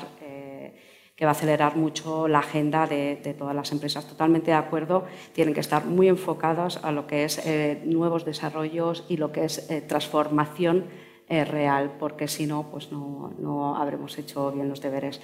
[1.19, 4.07] que va a acelerar mucho la agenda de, todas las empresas.
[4.07, 5.03] Totalmente de acuerdo,
[5.33, 9.43] tienen que estar muy enfocadas a lo que es eh, nuevos desarrollos y lo que
[9.43, 10.85] es eh, transformación
[11.29, 15.21] eh, real, porque si no, pues no, no habremos hecho bien los deberes.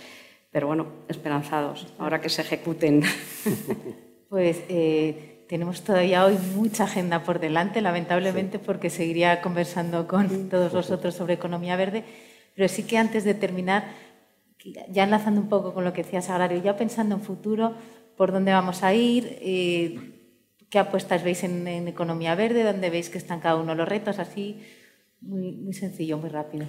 [0.51, 3.03] Pero bueno, esperanzados, ahora que se ejecuten.
[4.27, 4.63] Pues
[5.47, 11.35] tenemos todavía hoy mucha agenda por delante, lamentablemente, porque seguiría conversando con todos vosotros sobre
[11.35, 12.03] economía verde.
[12.55, 13.85] Pero sí que antes de terminar,
[14.89, 17.75] ya enlazando un poco con lo que decía Sagrario, ya pensando en futuro,
[18.17, 19.99] por dónde vamos a ir, eh,
[20.69, 24.63] qué apuestas veis en, economía verde, dónde veis que están cada uno los retos, así
[25.25, 26.65] muy, sencillo, muy rápido.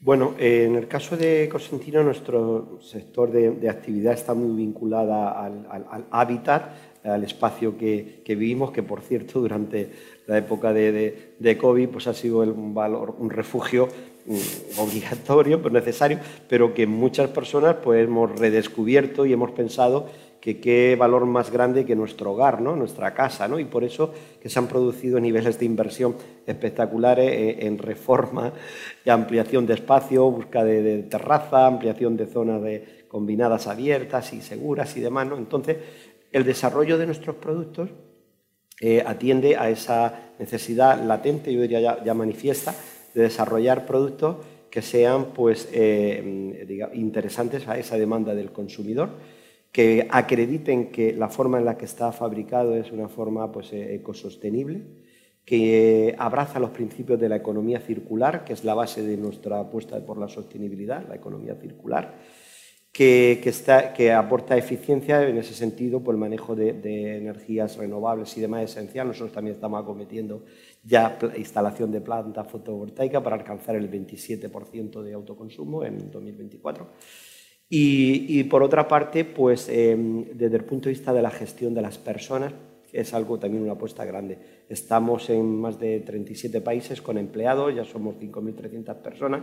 [0.00, 6.06] Bueno, eh, en el caso de Cosentino, nuestro sector de, actividad está muy vinculada al,
[6.10, 6.70] hábitat,
[7.04, 9.90] al espacio que, vivimos, que por cierto durante
[10.26, 13.88] la época de, de, COVID pues ha sido un, valor, un refugio
[14.26, 16.18] Mm, obligatorio, pero necesario,
[16.48, 20.08] pero que muchas personas pues, hemos redescubierto y hemos pensado
[20.44, 22.76] que qué valor más grande que nuestro hogar, ¿no?
[22.76, 23.58] nuestra casa, ¿no?
[23.58, 28.52] y por eso que se han producido niveles de inversión espectaculares eh, en reforma
[29.06, 34.94] y ampliación de espacio, busca de, terraza, ampliación de zonas de, combinadas abiertas y seguras
[34.98, 35.26] y demás.
[35.28, 35.38] ¿no?
[35.38, 35.78] Entonces,
[36.30, 37.88] el desarrollo de nuestros productos
[38.82, 42.74] eh, atiende a esa necesidad latente, yo diría ya manifiesta,
[43.14, 49.08] de desarrollar productos que sean pues, eh, interesantes a esa demanda del consumidor,
[49.74, 53.96] que acrediten que la forma en la que está fabricado es una forma pues, eh,
[53.96, 54.82] ecosostenible,
[55.44, 59.98] que abraza los principios de la economía circular, que es la base de nuestra apuesta
[60.06, 62.14] por la sostenibilidad, la economía circular,
[62.92, 68.38] que, está, que aporta eficiencia en ese sentido por el manejo de, de, energías renovables
[68.38, 69.08] y demás esencial.
[69.08, 70.44] Nosotros también estamos acometiendo
[70.84, 76.86] ya instalación de planta fotovoltaica para alcanzar el 27% de autoconsumo en 2024.
[77.68, 81.82] Y, por otra parte, pues em, desde el punto de vista de la gestión de
[81.82, 82.52] las personas,
[82.92, 84.38] es algo también una apuesta grande.
[84.68, 89.42] Estamos en más de 37 países con empleados, ya somos 5.300 personas.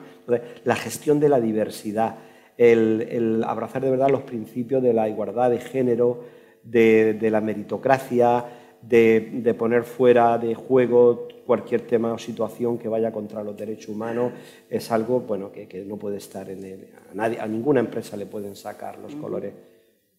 [0.63, 2.15] la gestión de la diversidad,
[2.57, 6.23] el, abrazar de verdad los principios de la igualdad de género,
[6.63, 8.45] de, la meritocracia,
[8.81, 14.33] de, poner fuera de juego cualquier tema o situación que vaya contra los derechos humanos,
[14.69, 18.25] es algo bueno, que, no puede estar en el, a, nadie, a ninguna empresa le
[18.25, 19.53] pueden sacar los colores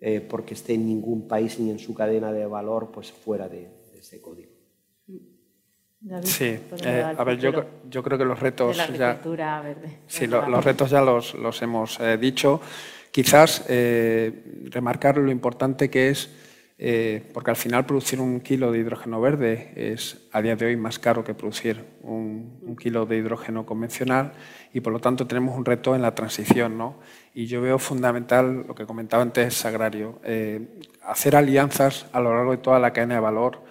[0.00, 3.68] eh, porque esté en ningún país ni en su cadena de valor pues fuera de
[3.98, 4.52] ese código.
[6.24, 9.20] Sí, eh, a ver, yo, yo, creo que los retos ya,
[10.08, 12.60] sí, los retos ya los, los hemos eh, dicho.
[13.12, 16.28] Quizás eh, remarcar lo importante que es,
[17.32, 20.98] porque al final producir un kilo de hidrógeno verde es a día de hoy más
[20.98, 24.32] caro que producir un, un, kilo de hidrógeno convencional
[24.72, 26.76] y por lo tanto tenemos un reto en la transición.
[26.76, 26.96] ¿no?
[27.34, 30.20] Y yo veo fundamental lo que comentaba antes Sagrario,
[31.04, 33.62] hacer alianzas a lo largo de toda la cadena de valor,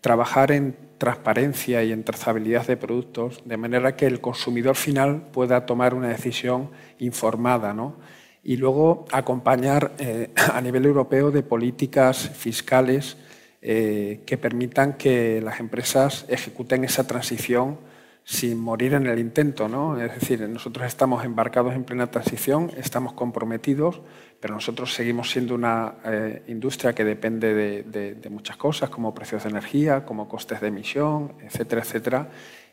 [0.00, 5.66] trabajar en transparencia y en trazabilidad de productos, de manera que el consumidor final pueda
[5.66, 7.72] tomar una decisión informada.
[7.72, 7.96] ¿no?
[8.42, 13.16] Y luego acompañar eh, a nivel europeo de políticas fiscales
[13.62, 17.78] eh, que permitan que las empresas ejecuten esa transición
[18.24, 19.68] sin morir en el intento.
[19.68, 20.00] ¿no?
[20.00, 24.00] Es decir, nosotros estamos embarcados en plena transición, estamos comprometidos,
[24.40, 29.50] pero nosotros seguimos siendo una eh, industria que depende de, muchas cosas, como precios de
[29.50, 32.28] energía, como costes de emisión, etcétera, etcétera,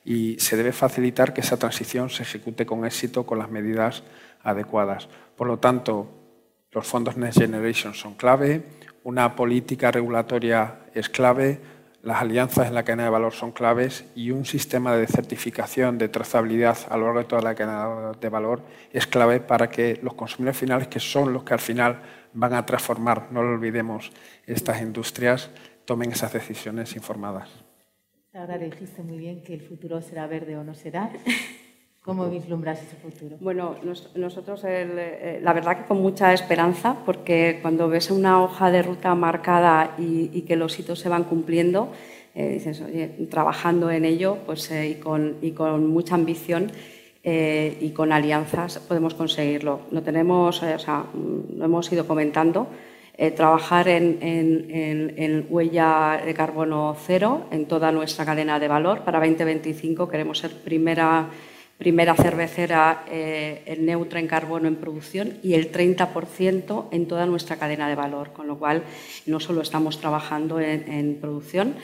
[0.07, 4.03] y se debe facilitar que esa transición se ejecute con éxito con las medidas
[4.41, 5.09] adecuadas.
[5.35, 6.07] Por lo tanto,
[6.71, 8.63] los fondos Next Generation son clave,
[9.03, 11.59] una política regulatoria es clave,
[12.03, 16.07] las alianzas en la cadena de valor son claves y un sistema de certificación de
[16.07, 18.61] trazabilidad a lo largo de toda la cadena de valor
[18.93, 21.99] es clave para que los consumidores finales, que son los que al final
[22.31, 24.13] van a transformar, no lo olvidemos,
[24.45, 25.49] estas industrias,
[25.83, 27.66] tomen esas decisiones informadas.
[28.37, 31.09] Ahora dijiste muy bien que el futuro será verde o no será.
[32.03, 33.35] ¿Cómo vislumbras ese futuro?
[33.39, 33.75] Bueno,
[34.15, 39.15] nosotros eh, la verdad que con mucha esperanza, porque cuando ves una hoja de ruta
[39.15, 41.91] marcada y, que los hitos se van cumpliendo,
[42.35, 46.71] eh, dices, oye, trabajando en ello pues, eh, y, con, y, con, mucha ambición
[47.23, 49.81] y con alianzas podemos conseguirlo.
[49.91, 52.67] Lo tenemos, o sea, lo hemos ido comentando.
[53.17, 59.01] Eh, trabajar en, huella de carbono cero en toda nuestra cadena de valor.
[59.01, 61.27] Para 2025 queremos ser primera,
[61.79, 67.89] primera cervecera eh, neutra en carbono en producción y el 30% en toda nuestra cadena
[67.89, 68.83] de valor, con lo cual
[69.25, 71.75] no solo estamos trabajando en producción,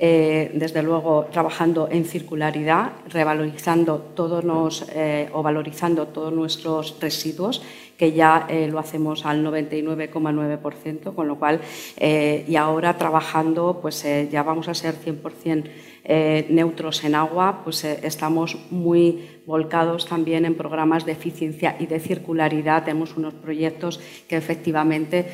[0.00, 7.62] eh, desde luego trabajando en circularidad, revalorizando todos eh, o valorizando todos nuestros residuos,
[7.96, 11.60] que ya eh, lo hacemos al 99,9%, con lo cual,
[12.00, 15.64] y ahora trabajando, pues ya vamos a ser 100%
[16.10, 21.84] eh, neutros en agua, pues eh, estamos muy volcados también en programas de eficiencia y
[21.84, 22.84] de circularidad.
[22.84, 25.26] Tenemos unos proyectos que efectivamente,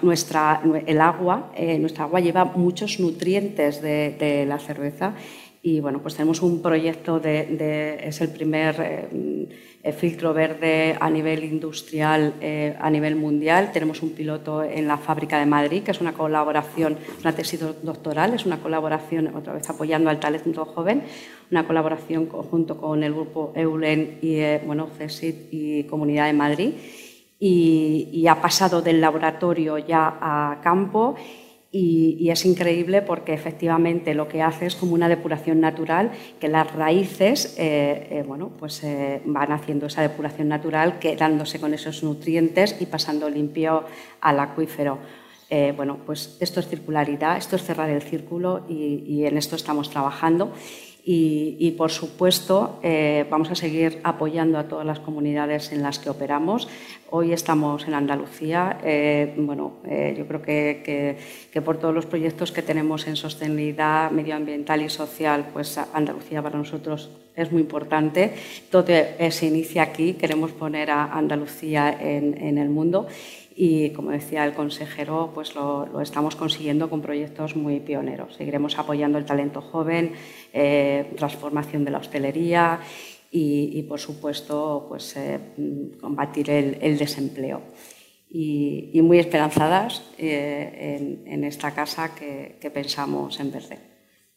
[0.00, 5.14] nuestra, el agua, eh, nuestra agua lleva muchos nutrientes de, la cerveza
[5.64, 9.08] y bueno, pues tenemos un proyecto de, es el primer
[9.92, 13.70] filtro verde a nivel industrial, eh, a nivel mundial.
[13.72, 18.34] Tenemos un piloto en la fábrica de Madrid, que es una colaboración, una tesis doctoral,
[18.34, 21.02] es una colaboración, otra vez apoyando al talento joven,
[21.50, 24.88] una colaboración conjunto con el grupo EULEN y eh, bueno,
[25.50, 26.72] y Comunidad de Madrid.
[27.38, 31.16] y ha pasado del laboratorio ya a campo
[31.74, 36.70] y, es increíble porque efectivamente lo que hace es como una depuración natural, que las
[36.74, 42.76] raíces eh, eh, bueno, pues, eh, van haciendo esa depuración natural, quedándose con esos nutrientes
[42.78, 43.84] y pasando limpio
[44.20, 44.98] al acuífero.
[45.76, 49.90] bueno, pues esto es circularidad, esto es cerrar el círculo y, y en esto estamos
[49.90, 50.52] trabajando.
[51.04, 56.08] Y, por supuesto, eh, vamos a seguir apoyando a todas las comunidades en las que
[56.08, 56.68] operamos.
[57.10, 58.78] Hoy estamos en Andalucía.
[58.84, 61.16] Eh, bueno, eh, yo creo que,
[61.64, 67.10] por todos los proyectos que tenemos en sostenibilidad medioambiental y social, pues Andalucía para nosotros
[67.34, 68.34] es muy importante.
[68.70, 70.12] Todo se inicia aquí.
[70.14, 73.08] Queremos poner a Andalucía en, en el mundo
[73.54, 78.34] y como decía el consejero, pues lo, estamos consiguiendo con proyectos muy pioneros.
[78.36, 80.12] Seguiremos apoyando el talento joven,
[80.52, 82.80] eh, transformación de la hostelería
[83.30, 85.38] y, por supuesto, pues, eh,
[86.00, 87.62] combatir el, desempleo.
[88.28, 93.78] Y, muy esperanzadas eh, en, esta casa que, pensamos en verde.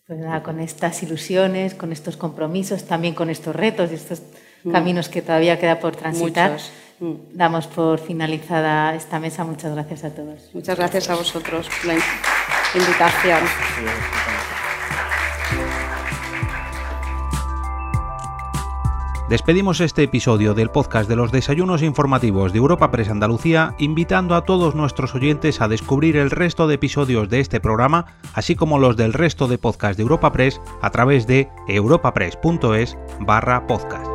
[0.07, 4.22] Pues nada, con estas ilusiones, con estos compromisos, también con estos retos y estos
[4.63, 4.72] mm.
[4.72, 6.53] caminos que todavía queda por transitar.
[6.53, 6.84] Mm.
[7.00, 9.43] Damos por finalizada esta mesa.
[9.43, 10.50] Muchas gracias a todos.
[10.54, 11.93] Muchas gracias a vosotros por la
[12.74, 13.39] invitación.
[19.30, 24.46] Despedimos este episodio del podcast de los desayunos informativos de Europa Press Andalucía, invitando a
[24.46, 28.98] todos nuestros oyentes a descubrir el resto de episodios de este programa, así como los
[28.98, 34.14] del resto de podcasts de Europa Press a través de europapress.es barra podcast.